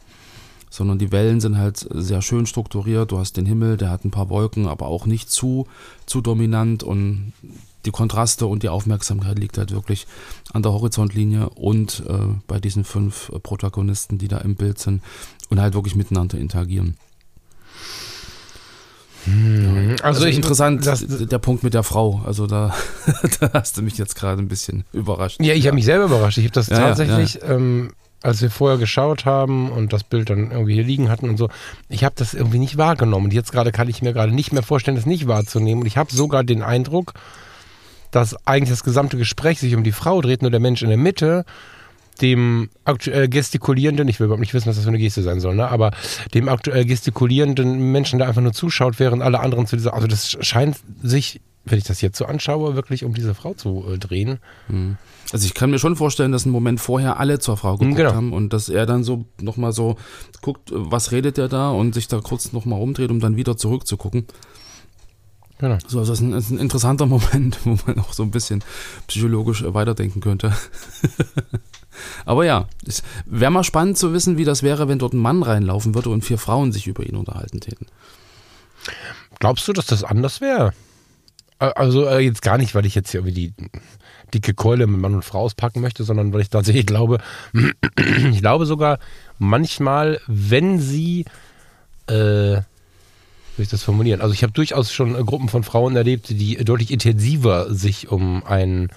sondern 0.69 0.97
die 0.99 1.11
Wellen 1.11 1.39
sind 1.41 1.57
halt 1.57 1.87
sehr 1.91 2.21
schön 2.21 2.45
strukturiert. 2.45 3.11
Du 3.11 3.17
hast 3.19 3.37
den 3.37 3.45
Himmel, 3.45 3.77
der 3.77 3.89
hat 3.89 4.05
ein 4.05 4.11
paar 4.11 4.29
Wolken, 4.29 4.67
aber 4.67 4.87
auch 4.87 5.05
nicht 5.05 5.29
zu, 5.31 5.67
zu 6.05 6.21
dominant 6.21 6.83
und 6.83 7.33
die 7.85 7.91
Kontraste 7.91 8.45
und 8.45 8.61
die 8.61 8.69
Aufmerksamkeit 8.69 9.39
liegt 9.39 9.57
halt 9.57 9.71
wirklich 9.71 10.05
an 10.53 10.63
der 10.63 10.73
Horizontlinie 10.73 11.49
und 11.49 12.03
äh, 12.07 12.13
bei 12.45 12.59
diesen 12.59 12.83
fünf 12.83 13.29
äh, 13.33 13.39
Protagonisten, 13.39 14.17
die 14.17 14.27
da 14.27 14.37
im 14.39 14.55
Bild 14.55 14.79
sind 14.79 15.01
und 15.49 15.59
halt 15.61 15.73
wirklich 15.73 15.95
miteinander 15.95 16.37
interagieren. 16.37 16.97
Also, 19.25 20.03
Also, 20.03 20.25
ich, 20.25 20.35
interessant, 20.37 20.85
das- 20.85 21.05
der 21.07 21.37
Punkt 21.39 21.63
mit 21.63 21.73
der 21.73 21.83
Frau. 21.83 22.21
Also 22.25 22.47
da, 22.47 22.73
da 23.39 23.51
hast 23.53 23.77
du 23.77 23.81
mich 23.81 23.97
jetzt 23.97 24.15
gerade 24.15 24.41
ein 24.41 24.47
bisschen 24.47 24.85
überrascht. 24.93 25.39
Ja, 25.41 25.53
ich 25.53 25.65
habe 25.67 25.75
mich 25.75 25.85
selber 25.85 26.05
überrascht. 26.05 26.37
Ich 26.37 26.45
habe 26.45 26.53
das 26.53 26.67
Ja, 26.67 26.79
ja, 26.79 26.87
tatsächlich, 26.87 27.39
Ähm, 27.43 27.91
als 28.21 28.41
wir 28.41 28.49
vorher 28.49 28.77
geschaut 28.77 29.25
haben 29.25 29.71
und 29.71 29.93
das 29.93 30.03
Bild 30.03 30.29
dann 30.29 30.51
irgendwie 30.51 30.73
hier 30.73 30.83
liegen 30.83 31.09
hatten 31.09 31.29
und 31.29 31.37
so, 31.37 31.49
ich 31.87 32.03
habe 32.03 32.15
das 32.17 32.33
irgendwie 32.33 32.59
nicht 32.59 32.77
wahrgenommen. 32.77 33.25
Und 33.25 33.33
jetzt 33.33 33.51
gerade 33.51 33.71
kann 33.71 33.89
ich 33.89 34.01
mir 34.01 34.13
gerade 34.13 34.33
nicht 34.33 34.51
mehr 34.51 34.63
vorstellen, 34.63 34.95
das 34.95 35.05
nicht 35.05 35.27
wahrzunehmen. 35.27 35.81
Und 35.81 35.87
ich 35.87 35.97
habe 35.97 36.13
sogar 36.13 36.43
den 36.43 36.61
Eindruck, 36.61 37.13
dass 38.11 38.35
eigentlich 38.45 38.69
das 38.69 38.83
gesamte 38.83 39.17
Gespräch 39.17 39.59
sich 39.59 39.75
um 39.75 39.83
die 39.83 39.91
Frau 39.91 40.21
dreht, 40.21 40.41
nur 40.41 40.51
der 40.51 40.59
Mensch 40.59 40.81
in 40.81 40.89
der 40.89 40.97
Mitte 40.97 41.45
dem 42.21 42.69
aktuell 42.83 43.29
gestikulierenden, 43.29 44.07
ich 44.07 44.19
will 44.19 44.25
überhaupt 44.25 44.41
nicht 44.41 44.53
wissen, 44.53 44.67
was 44.67 44.75
das 44.75 44.83
für 44.83 44.89
eine 44.89 44.97
Geste 44.97 45.21
sein 45.21 45.39
soll, 45.39 45.55
ne? 45.55 45.69
aber 45.69 45.91
dem 46.33 46.49
aktuell 46.49 46.85
gestikulierenden 46.85 47.91
Menschen, 47.91 48.19
der 48.19 48.27
einfach 48.27 48.41
nur 48.41 48.53
zuschaut, 48.53 48.99
während 48.99 49.23
alle 49.23 49.39
anderen 49.39 49.67
zu 49.67 49.75
dieser, 49.75 49.93
also 49.93 50.07
das 50.07 50.37
scheint 50.41 50.77
sich, 51.01 51.41
wenn 51.69 51.77
ich 51.77 51.83
das 51.85 52.01
jetzt 52.01 52.17
so 52.17 52.25
anschaue, 52.25 52.75
wirklich 52.75 53.03
um 53.05 53.13
diese 53.13 53.33
Frau 53.35 53.53
zu 53.53 53.85
äh, 53.89 53.97
drehen. 53.97 54.39
Also 55.31 55.45
ich 55.45 55.53
kann 55.53 55.69
mir 55.71 55.79
schon 55.79 55.95
vorstellen, 55.95 56.31
dass 56.31 56.43
einen 56.45 56.51
Moment 56.51 56.79
vorher 56.79 57.19
alle 57.19 57.39
zur 57.39 57.57
Frau 57.57 57.77
geguckt 57.77 57.97
Genau. 57.97 58.13
haben 58.13 58.33
und 58.33 58.51
dass 58.53 58.69
er 58.69 58.85
dann 58.85 59.03
so 59.03 59.25
nochmal 59.41 59.71
so 59.71 59.95
guckt, 60.41 60.69
was 60.73 61.11
redet 61.11 61.37
der 61.37 61.47
da 61.47 61.69
und 61.71 61.93
sich 61.93 62.07
da 62.07 62.19
kurz 62.21 62.51
nochmal 62.53 62.79
rumdreht, 62.79 63.11
um 63.11 63.19
dann 63.19 63.35
wieder 63.35 63.57
zurückzugucken. 63.57 64.25
Genau. 65.59 65.77
So, 65.87 65.99
also 65.99 66.11
das 66.13 66.19
ist 66.19 66.25
ein, 66.25 66.31
das 66.31 66.45
ist 66.45 66.51
ein 66.51 66.57
interessanter 66.59 67.05
Moment, 67.07 67.59
wo 67.65 67.77
man 67.85 67.99
auch 67.99 68.13
so 68.13 68.23
ein 68.23 68.31
bisschen 68.31 68.63
psychologisch 69.07 69.61
äh, 69.61 69.73
weiterdenken 69.73 70.21
könnte. 70.21 70.53
Aber 72.25 72.45
ja, 72.45 72.67
es 72.87 73.03
wäre 73.25 73.51
mal 73.51 73.63
spannend 73.63 73.97
zu 73.97 74.13
wissen, 74.13 74.37
wie 74.37 74.45
das 74.45 74.63
wäre, 74.63 74.87
wenn 74.87 74.99
dort 74.99 75.13
ein 75.13 75.17
Mann 75.19 75.43
reinlaufen 75.43 75.95
würde 75.95 76.09
und 76.09 76.23
vier 76.23 76.37
Frauen 76.37 76.71
sich 76.71 76.87
über 76.87 77.03
ihn 77.05 77.15
unterhalten 77.17 77.59
täten. 77.59 77.87
Glaubst 79.39 79.67
du, 79.67 79.73
dass 79.73 79.85
das 79.85 80.03
anders 80.05 80.39
wäre? 80.39 80.73
Also 81.59 82.05
äh, 82.05 82.19
jetzt 82.19 82.41
gar 82.41 82.57
nicht, 82.57 82.73
weil 82.73 82.85
ich 82.85 82.95
jetzt 82.95 83.11
hier 83.11 83.19
irgendwie 83.19 83.33
die 83.33 83.53
dicke 84.33 84.53
Keule 84.53 84.87
mit 84.87 85.01
Mann 85.01 85.13
und 85.13 85.25
Frau 85.25 85.41
auspacken 85.41 85.81
möchte, 85.81 86.03
sondern 86.03 86.31
weil 86.31 86.41
ich 86.41 86.49
tatsächlich 86.49 86.85
glaube, 86.85 87.19
ich 88.31 88.39
glaube 88.39 88.65
sogar 88.65 88.99
manchmal, 89.39 90.21
wenn 90.27 90.79
sie, 90.79 91.25
äh, 92.07 92.13
wie 92.13 93.55
soll 93.57 93.63
ich 93.63 93.69
das 93.69 93.83
formulieren? 93.83 94.21
Also 94.21 94.33
ich 94.33 94.43
habe 94.43 94.53
durchaus 94.53 94.93
schon 94.93 95.15
äh, 95.15 95.23
Gruppen 95.23 95.49
von 95.49 95.63
Frauen 95.63 95.97
erlebt, 95.97 96.29
die 96.29 96.55
deutlich 96.63 96.91
intensiver 96.91 97.73
sich 97.73 98.09
um 98.09 98.43
einen 98.45 98.89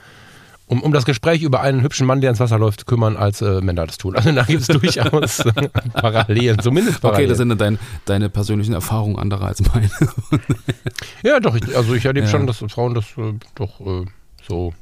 um, 0.72 0.82
um 0.82 0.92
das 0.92 1.04
Gespräch 1.04 1.42
über 1.42 1.60
einen 1.60 1.82
hübschen 1.82 2.06
Mann, 2.06 2.20
der 2.22 2.30
ins 2.30 2.40
Wasser 2.40 2.58
läuft, 2.58 2.86
kümmern, 2.86 3.16
als 3.16 3.42
äh, 3.42 3.60
Männer 3.60 3.86
das 3.86 3.98
tun. 3.98 4.16
Also 4.16 4.32
da 4.32 4.42
gibt 4.44 4.62
es 4.62 4.66
durchaus 4.68 5.42
Parallelen, 5.92 6.58
zumindest 6.60 6.96
Okay, 6.96 7.02
Parallelen. 7.02 7.28
das 7.28 7.38
sind 7.38 7.48
dann 7.50 7.58
dein, 7.58 7.78
deine 8.06 8.30
persönlichen 8.30 8.72
Erfahrungen 8.72 9.18
anderer 9.18 9.46
als 9.46 9.60
meine. 9.72 9.90
Ja, 11.22 11.38
doch, 11.40 11.54
ich, 11.54 11.76
also 11.76 11.94
ich 11.94 12.04
erlebe 12.04 12.26
Ja. 12.26 12.30
schon, 12.32 12.46
dass 12.46 12.58
Frauen 12.68 12.94
das 12.94 13.04
äh, 13.18 13.34
doch 13.54 13.80
äh, 13.80 14.04
so 14.48 14.72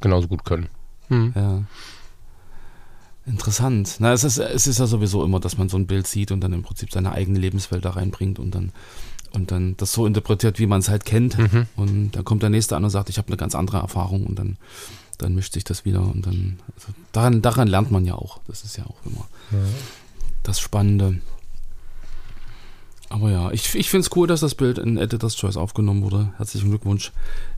genauso 0.00 0.28
gut 0.28 0.44
können. 0.44 0.68
Hm. 1.08 1.32
Ja. 1.36 1.62
Interessant. 3.26 3.96
Na, 3.98 4.12
es 4.12 4.24
ist, 4.24 4.38
es 4.38 4.66
ist 4.66 4.78
ja 4.78 4.86
sowieso 4.86 5.22
immer, 5.24 5.38
dass 5.40 5.58
man 5.58 5.68
so 5.68 5.76
ein 5.76 5.86
Bild 5.86 6.06
sieht 6.06 6.32
und 6.32 6.40
dann 6.40 6.52
im 6.54 6.62
Prinzip 6.62 6.90
seine 6.90 7.12
eigene 7.12 7.38
Lebenswelt 7.38 7.84
da 7.84 7.90
reinbringt 7.90 8.38
und 8.38 8.54
dann 8.54 8.72
und 9.32 9.50
dann 9.50 9.76
das 9.76 9.92
so 9.92 10.06
interpretiert, 10.06 10.58
wie 10.58 10.66
man 10.66 10.80
es 10.80 10.88
halt 10.88 11.04
kennt. 11.04 11.36
Mhm. 11.36 11.66
Und 11.76 12.12
dann 12.12 12.24
kommt 12.24 12.42
der 12.42 12.48
nächste 12.48 12.76
an 12.76 12.84
und 12.84 12.88
sagt, 12.90 13.10
ich 13.10 13.18
habe 13.18 13.28
eine 13.28 13.36
ganz 13.36 13.54
andere 13.54 13.76
Erfahrung 13.78 14.26
und 14.26 14.38
dann, 14.38 14.56
dann 15.18 15.34
mischt 15.34 15.52
sich 15.54 15.64
das 15.64 15.84
wieder 15.84 16.00
und 16.00 16.26
dann 16.26 16.60
also 16.76 16.88
daran, 17.12 17.42
daran 17.42 17.68
lernt 17.68 17.90
man 17.90 18.04
ja 18.04 18.14
auch. 18.14 18.40
Das 18.46 18.64
ist 18.64 18.76
ja 18.76 18.84
auch 18.84 19.04
immer 19.04 19.26
das 20.42 20.60
Spannende. 20.60 21.20
Aber 23.10 23.30
ja, 23.30 23.50
ich, 23.52 23.74
ich 23.74 23.88
finde 23.88 24.06
es 24.06 24.16
cool, 24.16 24.26
dass 24.26 24.40
das 24.40 24.54
Bild 24.54 24.78
in 24.78 24.98
Editor's 24.98 25.36
Choice 25.36 25.56
aufgenommen 25.56 26.02
wurde. 26.02 26.32
Herzlichen 26.36 26.70
Glückwunsch, 26.70 27.12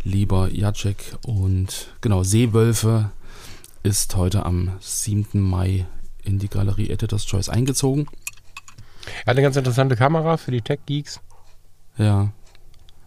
lieber 0.04 0.48
Jacek. 0.52 1.16
Und 1.22 1.88
genau, 2.00 2.22
Seewölfe 2.22 3.10
ist 3.82 4.16
heute 4.16 4.44
am 4.44 4.72
7. 4.80 5.40
Mai 5.40 5.86
in 6.22 6.38
die 6.38 6.48
Galerie 6.48 6.90
Editor's 6.90 7.26
Choice 7.26 7.48
eingezogen. 7.48 8.06
Er 9.24 9.30
hat 9.30 9.36
eine 9.36 9.42
ganz 9.42 9.56
interessante 9.56 9.96
Kamera 9.96 10.36
für 10.36 10.52
die 10.52 10.60
Tech-Geeks. 10.60 11.20
Ja. 11.96 12.32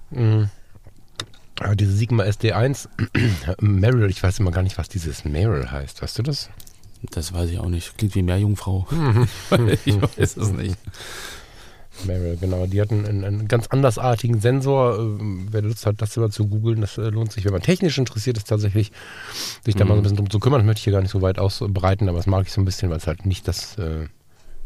Mhm. 0.09 0.49
Aber 1.63 1.75
diese 1.75 1.93
Sigma 1.93 2.23
SD1 2.23 2.87
Meryl, 3.61 4.09
ich 4.09 4.21
weiß 4.21 4.39
immer 4.39 4.51
gar 4.51 4.63
nicht, 4.63 4.77
was 4.77 4.89
dieses 4.89 5.25
Meryl 5.25 5.71
heißt. 5.71 6.01
Weißt 6.01 6.19
du 6.19 6.23
das? 6.23 6.49
Das 7.11 7.33
weiß 7.33 7.49
ich 7.49 7.59
auch 7.59 7.69
nicht. 7.69 7.97
Klingt 7.97 8.15
wie 8.15 8.21
Meerjungfrau. 8.21 8.87
ich 9.85 10.01
weiß 10.01 10.37
es 10.37 10.51
nicht. 10.51 10.77
Meryl, 12.05 12.37
genau. 12.37 12.65
Die 12.65 12.81
hatten 12.81 13.05
einen, 13.05 13.23
einen 13.23 13.47
ganz 13.47 13.67
andersartigen 13.67 14.41
Sensor. 14.41 14.99
Ähm, 14.99 15.47
Wer 15.51 15.61
Lust 15.61 15.85
hat, 15.85 16.01
das 16.01 16.17
immer 16.17 16.31
zu 16.31 16.47
googeln, 16.47 16.81
das 16.81 16.97
äh, 16.97 17.09
lohnt 17.09 17.31
sich, 17.31 17.45
wenn 17.45 17.53
man 17.53 17.61
technisch 17.61 17.97
interessiert 17.97 18.37
ist, 18.37 18.47
tatsächlich, 18.47 18.91
sich 19.63 19.75
da 19.75 19.85
mal 19.85 19.93
so 19.93 19.99
ein 19.99 20.03
bisschen 20.03 20.17
drum 20.17 20.29
zu 20.29 20.39
kümmern. 20.39 20.61
Das 20.61 20.65
möchte 20.65 20.79
ich 20.79 20.83
hier 20.85 20.93
gar 20.93 21.01
nicht 21.01 21.11
so 21.11 21.21
weit 21.21 21.39
ausbreiten, 21.39 22.09
aber 22.09 22.17
das 22.17 22.27
mag 22.27 22.45
ich 22.45 22.51
so 22.51 22.61
ein 22.61 22.65
bisschen, 22.65 22.89
weil 22.89 22.97
es 22.97 23.07
halt 23.07 23.25
nicht 23.25 23.47
das 23.47 23.77
äh, 23.77 24.07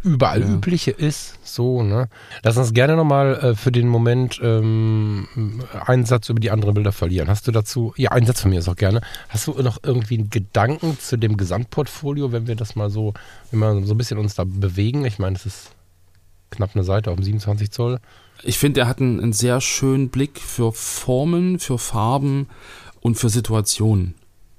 überall 0.08 0.42
Ja. 0.42 0.48
übliche 0.48 0.92
ist. 0.92 1.36
So, 1.44 1.84
ne? 1.84 2.10
Lass 2.44 2.58
uns 2.58 2.74
gerne 2.74 2.96
nochmal 2.96 3.36
äh, 3.36 3.56
für 3.56 3.72
den 3.72 3.88
Moment 3.88 4.40
ähm, 4.44 5.28
einen 5.86 6.06
Satz 6.06 6.30
über 6.30 6.40
die 6.40 6.52
anderen 6.52 6.74
Bilder 6.74 6.92
verlieren. 6.92 7.28
Hast 7.30 7.48
du 7.48 7.52
dazu, 7.52 7.94
ja, 7.98 8.12
einen 8.12 8.26
Satz 8.26 8.42
von 8.42 8.52
mir 8.52 8.60
ist 8.60 8.70
auch 8.70 8.76
gerne. 8.76 9.02
Hast 9.30 9.48
du 9.48 9.54
noch 9.62 9.80
irgendwie 9.84 10.18
einen 10.18 10.30
Gedanken 10.30 10.98
zu 11.00 11.18
dem 11.18 11.38
Gesamtportfolio, 11.38 12.32
wenn 12.32 12.48
wir 12.48 12.56
das 12.56 12.76
mal 12.76 12.90
so, 12.90 13.14
wenn 13.52 13.60
wir 13.60 13.86
so 13.86 13.94
ein 13.94 13.98
bisschen 13.98 14.18
uns 14.18 14.36
da 14.36 14.44
bewegen? 14.46 15.06
Ich 15.06 15.20
meine, 15.20 15.36
es 15.36 15.46
ist 15.46 15.72
knapp 16.50 16.72
eine 16.74 16.84
Seite 16.84 17.10
auf 17.12 17.18
dem 17.18 17.24
27 17.24 17.72
Zoll. 17.72 18.00
Ich 18.44 18.58
finde, 18.58 18.82
er 18.82 18.88
hat 18.88 19.00
einen, 19.02 19.20
einen 19.20 19.34
sehr 19.34 19.62
schönen 19.62 20.10
Blick 20.10 20.40
für 20.40 20.72
Formen, 20.72 21.60
für 21.60 21.78
Farben 21.80 22.48
und 23.02 23.16
für 23.16 23.30
Situationen. 23.30 24.14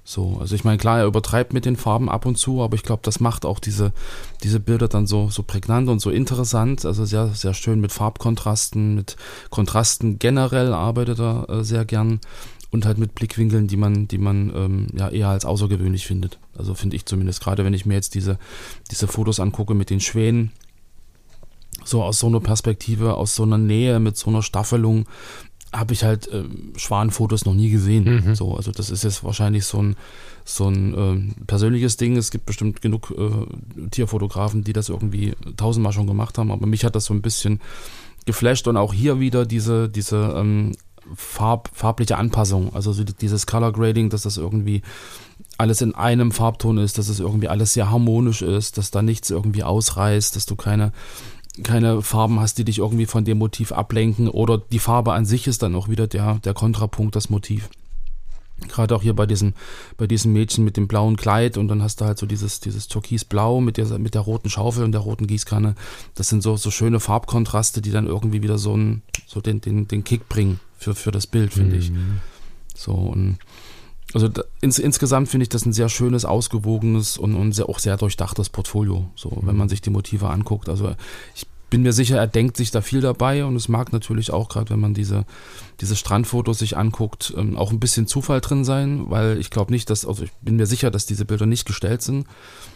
So, 0.09 0.37
also 0.39 0.55
ich 0.55 0.63
meine, 0.63 0.79
klar, 0.79 0.97
er 0.97 1.05
übertreibt 1.05 1.53
mit 1.53 1.65
den 1.65 1.75
Farben 1.75 2.09
ab 2.09 2.25
und 2.25 2.35
zu, 2.35 2.63
aber 2.63 2.73
ich 2.73 2.81
glaube, 2.81 3.03
das 3.03 3.19
macht 3.19 3.45
auch 3.45 3.59
diese, 3.59 3.91
diese 4.41 4.59
Bilder 4.59 4.87
dann 4.87 5.05
so, 5.05 5.29
so 5.29 5.43
prägnant 5.43 5.87
und 5.87 5.99
so 5.99 6.09
interessant. 6.09 6.83
Also 6.83 7.05
sehr, 7.05 7.27
sehr 7.27 7.53
schön 7.53 7.79
mit 7.79 7.91
Farbkontrasten, 7.91 8.95
mit 8.95 9.17
Kontrasten 9.51 10.17
generell 10.17 10.73
arbeitet 10.73 11.19
er 11.19 11.47
äh, 11.47 11.63
sehr 11.63 11.85
gern 11.85 12.21
und 12.71 12.87
halt 12.87 12.97
mit 12.97 13.13
Blickwinkeln, 13.13 13.67
die 13.67 13.77
man, 13.77 14.07
die 14.07 14.17
man 14.17 14.51
ähm, 14.55 14.87
ja 14.95 15.09
eher 15.09 15.27
als 15.27 15.45
außergewöhnlich 15.45 16.07
findet. 16.07 16.39
Also 16.57 16.73
finde 16.73 16.95
ich 16.95 17.05
zumindest, 17.05 17.43
gerade 17.43 17.63
wenn 17.63 17.75
ich 17.75 17.85
mir 17.85 17.93
jetzt 17.93 18.15
diese, 18.15 18.39
diese 18.89 19.07
Fotos 19.07 19.39
angucke 19.39 19.75
mit 19.75 19.91
den 19.91 19.99
Schwänen, 19.99 20.51
so 21.85 22.01
aus 22.01 22.17
so 22.17 22.25
einer 22.25 22.39
Perspektive, 22.39 23.13
aus 23.13 23.35
so 23.35 23.43
einer 23.43 23.59
Nähe, 23.59 23.99
mit 23.99 24.17
so 24.17 24.31
einer 24.31 24.41
Staffelung, 24.41 25.05
habe 25.71 25.93
ich 25.93 26.03
halt 26.03 26.29
ähm, 26.31 26.73
Schwanenfotos 26.75 27.45
noch 27.45 27.53
nie 27.53 27.69
gesehen. 27.69 28.25
Mhm. 28.25 28.35
So, 28.35 28.55
also 28.55 28.71
das 28.71 28.89
ist 28.89 29.03
jetzt 29.03 29.23
wahrscheinlich 29.23 29.65
so 29.65 29.81
ein, 29.81 29.95
so 30.43 30.67
ein 30.67 30.93
ähm, 30.97 31.35
persönliches 31.45 31.97
Ding. 31.97 32.17
Es 32.17 32.31
gibt 32.31 32.45
bestimmt 32.45 32.81
genug 32.81 33.13
äh, 33.15 33.89
Tierfotografen, 33.91 34.63
die 34.63 34.73
das 34.73 34.89
irgendwie 34.89 35.33
tausendmal 35.57 35.93
schon 35.93 36.07
gemacht 36.07 36.37
haben, 36.37 36.51
aber 36.51 36.65
mich 36.65 36.85
hat 36.85 36.95
das 36.95 37.05
so 37.05 37.13
ein 37.13 37.21
bisschen 37.21 37.59
geflasht 38.25 38.67
und 38.67 38.77
auch 38.77 38.93
hier 38.93 39.19
wieder 39.19 39.45
diese, 39.45 39.89
diese 39.89 40.33
ähm, 40.35 40.73
Farb, 41.15 41.69
farbliche 41.73 42.17
Anpassung, 42.17 42.75
also 42.75 42.93
so 42.93 43.03
dieses 43.03 43.47
Color 43.47 43.71
Grading, 43.71 44.09
dass 44.09 44.23
das 44.23 44.37
irgendwie 44.37 44.83
alles 45.57 45.81
in 45.81 45.95
einem 45.95 46.31
Farbton 46.31 46.77
ist, 46.77 46.97
dass 46.97 47.09
es 47.09 47.19
irgendwie 47.19 47.47
alles 47.47 47.73
sehr 47.73 47.89
harmonisch 47.89 48.41
ist, 48.41 48.77
dass 48.77 48.91
da 48.91 49.01
nichts 49.01 49.29
irgendwie 49.29 49.63
ausreißt, 49.63 50.35
dass 50.35 50.45
du 50.45 50.55
keine 50.55 50.93
keine 51.63 52.01
Farben 52.01 52.39
hast, 52.39 52.57
die 52.57 52.65
dich 52.65 52.79
irgendwie 52.79 53.05
von 53.05 53.25
dem 53.25 53.37
Motiv 53.37 53.71
ablenken 53.71 54.29
oder 54.29 54.57
die 54.57 54.79
Farbe 54.79 55.13
an 55.13 55.25
sich 55.25 55.47
ist 55.47 55.63
dann 55.63 55.75
auch 55.75 55.89
wieder 55.89 56.07
der, 56.07 56.35
der 56.35 56.53
Kontrapunkt, 56.53 57.15
das 57.15 57.29
Motiv. 57.29 57.69
Gerade 58.67 58.95
auch 58.95 59.01
hier 59.01 59.15
bei 59.15 59.25
diesem, 59.25 59.53
bei 59.97 60.05
diesem 60.05 60.33
Mädchen 60.33 60.65
mit 60.65 60.75
dem 60.75 60.87
blauen 60.87 61.15
Kleid 61.15 61.57
und 61.57 61.69
dann 61.69 61.81
hast 61.81 62.01
du 62.01 62.05
halt 62.05 62.17
so 62.17 62.25
dieses, 62.25 62.59
dieses 62.59 62.87
Türkisblau 62.87 63.61
mit 63.61 63.77
der, 63.77 63.97
mit 63.99 64.15
der 64.15 64.21
roten 64.21 64.49
Schaufel 64.49 64.83
und 64.83 64.91
der 64.91 65.01
roten 65.01 65.27
Gießkanne. 65.27 65.75
Das 66.15 66.27
sind 66.27 66.43
so, 66.43 66.57
so 66.57 66.69
schöne 66.69 66.99
Farbkontraste, 66.99 67.81
die 67.81 67.91
dann 67.91 68.05
irgendwie 68.05 68.43
wieder 68.43 68.57
so, 68.57 68.73
einen, 68.73 69.01
so 69.25 69.39
den, 69.39 69.61
den, 69.61 69.87
den 69.87 70.03
Kick 70.03 70.27
bringen 70.27 70.59
für, 70.77 70.93
für 70.93 71.11
das 71.11 71.25
Bild, 71.25 71.53
finde 71.53 71.77
ich. 71.77 71.91
So 72.75 72.91
und 72.91 73.37
also 74.13 74.27
da, 74.27 74.43
ins, 74.61 74.79
insgesamt 74.79 75.29
finde 75.29 75.43
ich 75.43 75.49
das 75.49 75.65
ein 75.65 75.73
sehr 75.73 75.89
schönes, 75.89 76.25
ausgewogenes 76.25 77.17
und, 77.17 77.35
und 77.35 77.51
sehr, 77.51 77.69
auch 77.69 77.79
sehr 77.79 77.97
durchdachtes 77.97 78.49
Portfolio, 78.49 79.09
so 79.15 79.37
wenn 79.41 79.55
man 79.55 79.69
sich 79.69 79.81
die 79.81 79.91
Motive 79.91 80.29
anguckt. 80.29 80.69
Also 80.69 80.95
ich 81.35 81.45
bin 81.69 81.83
mir 81.83 81.93
sicher, 81.93 82.17
er 82.17 82.27
denkt 82.27 82.57
sich 82.57 82.71
da 82.71 82.81
viel 82.81 83.01
dabei 83.01 83.45
und 83.45 83.55
es 83.55 83.67
mag 83.67 83.93
natürlich 83.93 84.31
auch 84.31 84.49
gerade, 84.49 84.71
wenn 84.71 84.79
man 84.79 84.93
diese, 84.93 85.25
diese 85.81 85.95
Strandfotos 85.95 86.59
sich 86.59 86.77
anguckt, 86.77 87.33
ähm, 87.37 87.57
auch 87.57 87.71
ein 87.71 87.79
bisschen 87.79 88.07
Zufall 88.07 88.41
drin 88.41 88.65
sein, 88.65 89.09
weil 89.09 89.37
ich 89.37 89.51
glaube 89.51 89.71
nicht, 89.71 89.89
dass, 89.89 90.05
also 90.05 90.23
ich 90.23 90.31
bin 90.41 90.55
mir 90.55 90.65
sicher, 90.65 90.89
dass 90.89 91.05
diese 91.05 91.25
Bilder 91.25 91.45
nicht 91.45 91.65
gestellt 91.65 92.01
sind. 92.01 92.25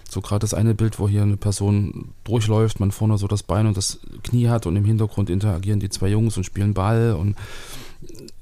So 0.07 0.21
gerade 0.21 0.39
das 0.39 0.53
eine 0.53 0.75
Bild, 0.75 0.99
wo 0.99 1.09
hier 1.09 1.23
eine 1.23 1.37
Person 1.37 2.13
durchläuft, 2.23 2.79
man 2.79 2.91
vorne 2.91 3.17
so 3.17 3.27
das 3.27 3.41
Bein 3.41 3.65
und 3.65 3.77
das 3.77 3.99
Knie 4.21 4.49
hat 4.49 4.67
und 4.67 4.75
im 4.75 4.85
Hintergrund 4.85 5.31
interagieren 5.31 5.79
die 5.79 5.89
zwei 5.89 6.09
Jungs 6.09 6.37
und 6.37 6.43
spielen 6.43 6.75
Ball 6.75 7.13
und 7.13 7.35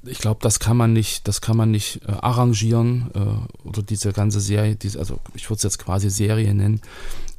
ich 0.04 0.18
glaube, 0.18 0.40
das 0.42 0.58
kann 0.58 0.76
man 0.76 0.92
nicht, 0.92 1.28
das 1.28 1.40
kann 1.40 1.56
man 1.56 1.70
nicht 1.70 2.00
äh, 2.06 2.12
arrangieren 2.12 3.10
äh, 3.14 3.68
oder 3.68 3.82
diese 3.82 4.12
ganze 4.12 4.40
Serie, 4.40 4.76
diese, 4.76 4.98
also 4.98 5.18
ich 5.34 5.48
würde 5.48 5.56
es 5.58 5.62
jetzt 5.62 5.78
quasi 5.78 6.10
Serie 6.10 6.54
nennen, 6.54 6.80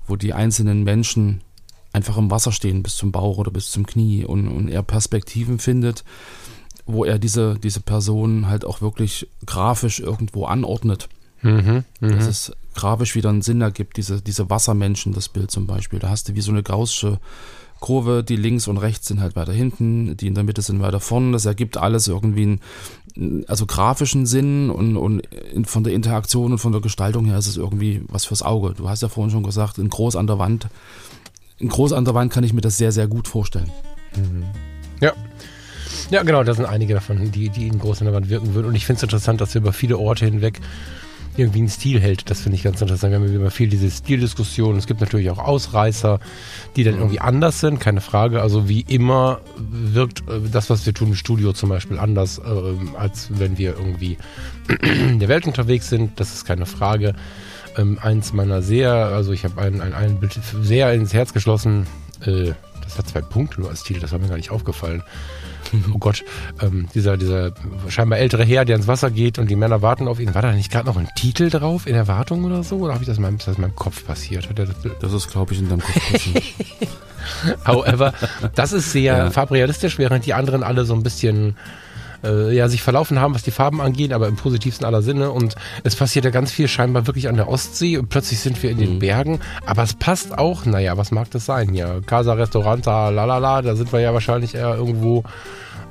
wo 0.07 0.15
die 0.15 0.33
einzelnen 0.33 0.83
Menschen 0.83 1.41
einfach 1.91 2.17
im 2.17 2.31
Wasser 2.31 2.51
stehen 2.51 2.83
bis 2.83 2.95
zum 2.95 3.11
Bauch 3.11 3.37
oder 3.37 3.51
bis 3.51 3.69
zum 3.71 3.85
Knie 3.85 4.25
und, 4.25 4.47
und 4.47 4.69
er 4.69 4.83
Perspektiven 4.83 5.59
findet, 5.59 6.03
wo 6.85 7.05
er 7.05 7.19
diese, 7.19 7.59
diese 7.59 7.79
Person 7.79 8.47
halt 8.47 8.65
auch 8.65 8.81
wirklich 8.81 9.29
grafisch 9.45 9.99
irgendwo 9.99 10.45
anordnet. 10.45 11.07
Mhm, 11.41 11.83
Dass 11.99 12.25
es 12.25 12.51
grafisch 12.73 13.15
wieder 13.15 13.29
einen 13.29 13.41
Sinn 13.41 13.61
ergibt, 13.61 13.97
diese, 13.97 14.21
diese 14.21 14.49
Wassermenschen, 14.49 15.13
das 15.13 15.29
Bild 15.29 15.51
zum 15.51 15.67
Beispiel. 15.67 15.99
Da 15.99 16.09
hast 16.09 16.29
du 16.29 16.35
wie 16.35 16.41
so 16.41 16.51
eine 16.51 16.63
gaußsche 16.63 17.19
Kurve, 17.83 18.23
die 18.23 18.37
links 18.37 18.69
und 18.69 18.77
rechts 18.77 19.09
sind 19.09 19.19
halt 19.19 19.35
weiter 19.35 19.51
hinten, 19.51 20.15
die 20.15 20.27
in 20.27 20.35
der 20.35 20.45
Mitte 20.45 20.61
sind 20.61 20.79
weiter 20.79 21.01
vorne. 21.01 21.33
Das 21.33 21.45
ergibt 21.45 21.75
alles 21.75 22.07
irgendwie 22.07 22.57
einen, 23.17 23.45
also 23.49 23.65
grafischen 23.65 24.25
Sinn 24.25 24.69
und, 24.69 24.95
und 24.95 25.21
von 25.65 25.83
der 25.83 25.91
Interaktion 25.91 26.53
und 26.53 26.59
von 26.59 26.71
der 26.71 26.79
Gestaltung 26.79 27.25
her 27.25 27.37
ist 27.37 27.47
es 27.47 27.57
irgendwie 27.57 28.01
was 28.07 28.23
fürs 28.23 28.41
Auge. 28.41 28.73
Du 28.73 28.87
hast 28.87 29.01
ja 29.01 29.09
vorhin 29.09 29.31
schon 29.31 29.43
gesagt, 29.43 29.79
in 29.79 29.89
groß 29.89 30.15
an 30.15 30.27
der 30.27 30.39
Wand. 30.39 30.67
In 31.59 31.67
groß 31.67 31.91
an 31.91 32.05
der 32.05 32.13
Wand 32.13 32.31
kann 32.31 32.45
ich 32.45 32.53
mir 32.53 32.61
das 32.61 32.77
sehr, 32.77 32.93
sehr 32.93 33.07
gut 33.07 33.27
vorstellen. 33.27 33.69
Ja. 35.01 35.11
Ja, 36.09 36.23
genau, 36.23 36.43
da 36.45 36.53
sind 36.53 36.65
einige 36.65 36.93
davon, 36.93 37.31
die, 37.31 37.49
die 37.49 37.67
in 37.67 37.79
groß 37.79 37.99
an 37.99 38.05
der 38.05 38.13
Wand 38.13 38.29
wirken 38.29 38.53
würden. 38.53 38.67
Und 38.67 38.75
ich 38.75 38.85
finde 38.85 38.97
es 38.99 39.03
interessant, 39.03 39.41
dass 39.41 39.55
er 39.55 39.61
über 39.61 39.73
viele 39.73 39.97
Orte 39.97 40.23
hinweg 40.23 40.61
irgendwie 41.37 41.59
einen 41.59 41.69
Stil 41.69 41.99
hält. 41.99 42.29
Das 42.29 42.41
finde 42.41 42.57
ich 42.57 42.63
ganz 42.63 42.81
interessant. 42.81 43.11
Wir 43.11 43.19
haben 43.19 43.35
immer 43.35 43.51
viel 43.51 43.69
diese 43.69 43.89
Stildiskussion. 43.89 44.77
Es 44.77 44.87
gibt 44.87 45.01
natürlich 45.01 45.29
auch 45.29 45.39
Ausreißer, 45.39 46.19
die 46.75 46.83
dann 46.83 46.95
irgendwie 46.95 47.19
anders 47.19 47.59
sind, 47.59 47.79
keine 47.79 48.01
Frage. 48.01 48.41
Also 48.41 48.69
wie 48.69 48.81
immer 48.81 49.41
wirkt 49.57 50.21
äh, 50.29 50.39
das, 50.51 50.69
was 50.69 50.85
wir 50.85 50.93
tun 50.93 51.09
im 51.09 51.15
Studio 51.15 51.53
zum 51.53 51.69
Beispiel 51.69 51.99
anders, 51.99 52.41
ähm, 52.45 52.95
als 52.97 53.29
wenn 53.31 53.57
wir 53.57 53.75
irgendwie 53.77 54.17
in 54.81 55.19
der 55.19 55.29
Welt 55.29 55.47
unterwegs 55.47 55.89
sind. 55.89 56.19
Das 56.19 56.33
ist 56.33 56.45
keine 56.45 56.65
Frage. 56.65 57.13
Ähm, 57.77 57.97
eins 58.01 58.33
meiner 58.33 58.61
sehr, 58.61 58.93
also 58.93 59.31
ich 59.31 59.43
habe 59.43 59.59
ein, 59.61 59.81
ein, 59.81 59.93
ein 59.93 60.19
Bild 60.19 60.39
sehr 60.61 60.93
ins 60.93 61.13
Herz 61.13 61.33
geschlossen. 61.33 61.87
Äh, 62.25 62.53
das 62.83 62.97
hat 62.97 63.07
zwei 63.07 63.21
Punkte 63.21 63.61
nur 63.61 63.69
als 63.69 63.83
Titel, 63.83 63.99
das 64.01 64.11
war 64.11 64.19
mir 64.19 64.27
gar 64.27 64.37
nicht 64.37 64.51
aufgefallen. 64.51 65.03
Oh 65.93 65.97
Gott, 65.97 66.23
ähm, 66.61 66.87
dieser, 66.93 67.17
dieser 67.17 67.51
scheinbar 67.89 68.19
ältere 68.19 68.43
Herr, 68.43 68.65
der 68.65 68.75
ins 68.75 68.87
Wasser 68.87 69.09
geht 69.11 69.39
und 69.39 69.49
die 69.49 69.55
Männer 69.55 69.81
warten 69.81 70.07
auf 70.07 70.19
ihn. 70.19 70.33
War 70.35 70.41
da 70.41 70.51
nicht 70.51 70.71
gerade 70.71 70.85
noch 70.87 70.97
ein 70.97 71.07
Titel 71.15 71.49
drauf 71.49 71.87
in 71.87 71.95
Erwartung 71.95 72.43
oder 72.45 72.63
so? 72.63 72.77
Oder 72.77 72.93
habe 72.93 73.03
ich 73.03 73.07
das 73.07 73.17
in 73.17 73.23
meinem, 73.23 73.37
ist 73.37 73.47
das 73.47 73.55
in 73.55 73.61
meinem 73.61 73.75
Kopf 73.75 74.05
passiert? 74.05 74.47
Er 74.49 74.53
das, 74.65 74.69
Das 75.01 75.13
ist, 75.13 75.31
glaube 75.31 75.53
ich, 75.53 75.59
in 75.59 75.69
deinem 75.69 75.81
Kopf 75.81 76.11
passiert. 76.11 76.43
however, 77.65 78.13
das 78.55 78.73
ist 78.73 78.91
sehr 78.91 79.03
Ja. 79.17 79.31
farbrealistisch, 79.31 79.97
während 79.97 80.25
die 80.25 80.33
anderen 80.33 80.63
alle 80.63 80.85
so 80.85 80.93
ein 80.93 81.03
bisschen 81.03 81.55
äh, 82.23 82.55
ja, 82.55 82.67
sich 82.67 82.81
verlaufen 82.81 83.19
haben, 83.19 83.35
was 83.35 83.43
die 83.43 83.51
Farben 83.51 83.81
angeht, 83.81 84.13
aber 84.13 84.27
im 84.27 84.35
positivsten 84.35 84.85
aller 84.85 85.01
Sinne. 85.01 85.31
Und 85.31 85.55
es 85.83 85.95
passiert 85.95 86.25
ja 86.25 86.31
ganz 86.31 86.51
viel 86.51 86.67
scheinbar 86.67 87.07
wirklich 87.07 87.27
an 87.27 87.35
der 87.35 87.49
Ostsee 87.49 87.97
und 87.97 88.09
plötzlich 88.09 88.39
sind 88.39 88.61
wir 88.63 88.71
in 88.71 88.77
den 88.77 88.99
Bergen. 88.99 89.39
Aber 89.65 89.83
es 89.83 89.93
passt 89.93 90.37
auch, 90.37 90.65
naja, 90.65 90.97
was 90.97 91.11
mag 91.11 91.29
das 91.31 91.45
sein? 91.45 91.73
Ja, 91.73 92.01
Casa 92.01 92.33
Restauranta, 92.33 93.09
lalala, 93.09 93.61
da 93.61 93.75
sind 93.75 93.91
wir 93.91 93.99
ja 93.99 94.13
wahrscheinlich 94.13 94.55
eher 94.55 94.75
irgendwo, 94.75 95.23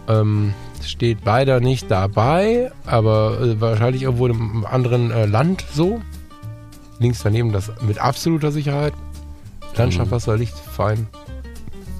ähm, 0.09 0.55
steht 0.83 1.19
leider 1.25 1.61
nicht 1.61 1.91
dabei, 1.91 2.73
aber 2.87 3.39
äh, 3.41 3.61
wahrscheinlich 3.61 4.03
irgendwo 4.03 4.27
in 4.27 4.33
einem 4.33 4.67
anderen 4.67 5.11
äh, 5.11 5.27
Land 5.27 5.65
so. 5.73 6.01
Links 6.99 7.23
daneben 7.23 7.53
das 7.53 7.73
mit 7.81 7.99
absoluter 7.99 8.53
Sicherheit. 8.53 8.93
Landschaft, 9.77 10.11
Wasser, 10.11 10.37
Licht, 10.37 10.55
fein. 10.55 11.07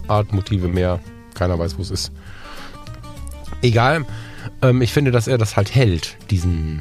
Art, 0.09 0.33
Motive 0.33 0.69
mehr. 0.69 1.01
Keiner 1.35 1.59
weiß, 1.59 1.79
wo 1.79 1.83
es 1.83 1.91
ist. 1.91 2.13
Egal. 3.63 4.05
Ähm, 4.61 4.83
ich 4.83 4.93
finde, 4.93 5.11
dass 5.11 5.27
er 5.29 5.39
das 5.39 5.57
halt 5.57 5.75
hält, 5.75 6.17
diesen, 6.31 6.81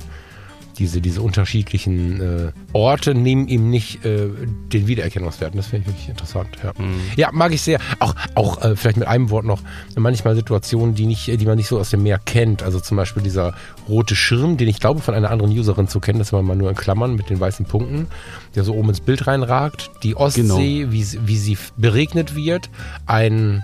diese, 0.80 1.00
diese 1.00 1.22
unterschiedlichen 1.22 2.22
äh, 2.22 2.52
Orte 2.74 3.14
nehmen 3.14 3.48
ihm 3.48 3.70
nicht 3.70 4.04
äh, 4.04 4.30
den 4.74 4.88
Wiedererkennungswert. 4.88 5.56
Das 5.56 5.68
finde 5.68 5.84
ich 5.86 5.94
wirklich 5.94 6.10
interessant. 6.10 6.48
Ja, 6.64 6.72
Mhm. 6.78 6.96
ja 7.18 7.30
mag 7.34 7.54
ich 7.54 7.62
sehr. 7.62 7.80
Auch, 8.00 8.16
auch 8.34 8.64
äh, 8.64 8.76
vielleicht 8.76 8.98
mit 8.98 9.08
einem 9.08 9.30
Wort 9.30 9.46
noch, 9.46 9.62
manchmal 9.96 10.36
Situationen, 10.36 10.96
die, 10.96 11.06
nicht, 11.06 11.28
die 11.28 11.46
man 11.46 11.58
nicht 11.58 11.68
so 11.68 11.80
aus 11.80 11.92
dem 11.92 12.02
Meer 12.02 12.18
kennt. 12.26 12.64
Also 12.64 12.80
zum 12.80 12.98
Beispiel 12.98 13.22
dieser 13.22 13.54
rote 13.88 14.16
Schirm, 14.16 14.58
den 14.58 14.68
ich 14.70 14.80
glaube 14.80 15.02
von 15.02 15.14
einer 15.14 15.30
anderen 15.30 15.52
Userin 15.52 15.88
zu 15.88 16.00
kennen, 16.00 16.18
das 16.18 16.34
war 16.34 16.42
mal 16.42 16.56
nur 16.56 16.70
in 16.72 16.76
Klammern 16.76 17.16
mit 17.16 17.30
den 17.30 17.40
weißen 17.40 17.66
Punkten, 17.68 18.08
der 18.56 18.64
so 18.64 18.74
oben 18.74 18.90
ins 18.90 19.02
Bild 19.02 19.28
reinragt. 19.28 19.92
Die 20.02 20.16
Ostsee, 20.16 20.88
wie, 20.90 21.04
sie- 21.04 21.20
wie 21.28 21.38
sie 21.38 21.58
beregnet 21.78 22.36
wird. 22.36 22.70
Ein 23.06 23.64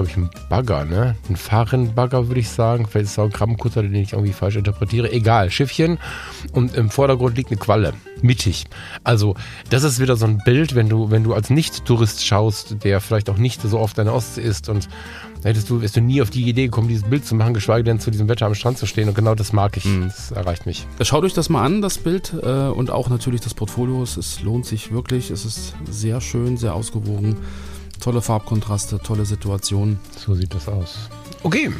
glaube 0.00 0.10
ich, 0.10 0.16
ein 0.16 0.48
Bagger, 0.48 0.84
ne? 0.84 1.14
Ein 1.28 1.36
Fahrrennbagger, 1.36 2.28
würde 2.28 2.40
ich 2.40 2.48
sagen. 2.48 2.86
Vielleicht 2.86 3.06
ist 3.06 3.12
es 3.12 3.18
auch 3.18 3.24
ein 3.24 3.32
Krabbenkutter, 3.32 3.82
den 3.82 3.94
ich 3.94 4.12
irgendwie 4.14 4.32
falsch 4.32 4.56
interpretiere. 4.56 5.12
Egal, 5.12 5.50
Schiffchen. 5.50 5.98
Und 6.52 6.74
im 6.74 6.90
Vordergrund 6.90 7.36
liegt 7.36 7.50
eine 7.50 7.58
Qualle. 7.60 7.92
Mittig. 8.22 8.64
Also, 9.04 9.34
das 9.68 9.82
ist 9.82 10.00
wieder 10.00 10.16
so 10.16 10.26
ein 10.26 10.38
Bild, 10.38 10.74
wenn 10.74 10.88
du, 10.88 11.10
wenn 11.10 11.24
du 11.24 11.34
als 11.34 11.50
Nicht-Tourist 11.50 12.24
schaust, 12.24 12.82
der 12.82 13.00
vielleicht 13.00 13.28
auch 13.28 13.36
nicht 13.36 13.60
so 13.60 13.78
oft 13.78 13.98
an 13.98 14.06
der 14.06 14.14
Ostsee 14.14 14.42
ist 14.42 14.68
und 14.68 14.88
da 15.42 15.48
hättest 15.48 15.70
du, 15.70 15.80
wärst 15.80 15.96
du 15.96 16.02
nie 16.02 16.20
auf 16.20 16.28
die 16.28 16.46
Idee 16.46 16.64
gekommen, 16.64 16.88
dieses 16.88 17.08
Bild 17.08 17.24
zu 17.24 17.34
machen, 17.34 17.54
geschweige 17.54 17.84
denn 17.84 17.98
zu 17.98 18.10
diesem 18.10 18.28
Wetter 18.28 18.44
am 18.44 18.54
Strand 18.54 18.76
zu 18.76 18.84
stehen. 18.86 19.08
Und 19.08 19.14
genau 19.14 19.34
das 19.34 19.54
mag 19.54 19.76
ich. 19.78 19.84
Das 20.02 20.32
erreicht 20.32 20.66
mich. 20.66 20.86
Schaut 21.00 21.24
euch 21.24 21.32
das 21.32 21.48
mal 21.48 21.64
an, 21.64 21.80
das 21.80 21.96
Bild 21.96 22.34
äh, 22.42 22.46
und 22.46 22.90
auch 22.90 23.08
natürlich 23.08 23.40
das 23.40 23.54
Portfolio. 23.54 24.02
Es, 24.02 24.18
es 24.18 24.42
lohnt 24.42 24.66
sich 24.66 24.92
wirklich. 24.92 25.30
Es 25.30 25.46
ist 25.46 25.74
sehr 25.88 26.20
schön, 26.20 26.58
sehr 26.58 26.74
ausgewogen. 26.74 27.36
Tolle 28.00 28.22
Farbkontraste, 28.22 28.98
tolle 28.98 29.24
Situation. 29.24 29.98
So 30.16 30.34
sieht 30.34 30.54
das 30.54 30.68
aus. 30.68 31.08
Okay. 31.42 31.70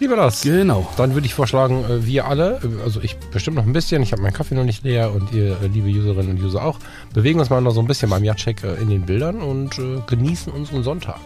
Lieber 0.00 0.16
das. 0.16 0.42
Genau. 0.42 0.88
Dann 0.96 1.14
würde 1.14 1.26
ich 1.26 1.34
vorschlagen, 1.34 1.84
äh, 1.84 2.04
wir 2.04 2.26
alle, 2.26 2.60
äh, 2.62 2.82
also 2.82 3.00
ich 3.00 3.16
bestimmt 3.32 3.56
noch 3.56 3.64
ein 3.64 3.72
bisschen, 3.72 4.02
ich 4.02 4.12
habe 4.12 4.22
meinen 4.22 4.32
Kaffee 4.32 4.54
noch 4.54 4.64
nicht 4.64 4.84
leer 4.84 5.12
und 5.12 5.32
ihr, 5.32 5.56
äh, 5.62 5.66
liebe 5.68 5.88
Userinnen 5.88 6.36
und 6.36 6.42
User 6.42 6.64
auch, 6.64 6.78
bewegen 7.12 7.38
uns 7.38 7.48
mal 7.48 7.60
noch 7.60 7.70
so 7.72 7.80
ein 7.80 7.86
bisschen 7.86 8.10
beim 8.10 8.24
Yachtcheck 8.24 8.64
äh, 8.64 8.74
in 8.82 8.90
den 8.90 9.02
Bildern 9.02 9.40
und 9.40 9.80
genießen 10.06 10.52
unseren 10.52 10.82
Sonntag. 10.82 11.20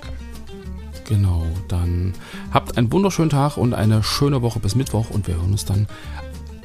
Genau. 1.08 1.46
Dann 1.68 2.12
habt 2.52 2.76
einen 2.76 2.92
wunderschönen 2.92 3.30
Tag 3.30 3.56
und 3.56 3.72
eine 3.72 4.02
schöne 4.02 4.42
Woche 4.42 4.60
bis 4.60 4.74
Mittwoch 4.74 5.10
und 5.10 5.26
wir 5.26 5.36
hören 5.36 5.52
uns 5.52 5.64
dann 5.64 5.86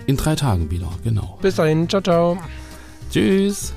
in 0.05 0.17
drei 0.17 0.36
Tagen 0.36 0.69
wieder. 0.69 0.89
Genau. 1.03 1.38
Bis 1.41 1.55
dahin, 1.55 1.88
ciao, 1.88 2.01
ciao. 2.01 2.38
Tschüss. 3.12 3.73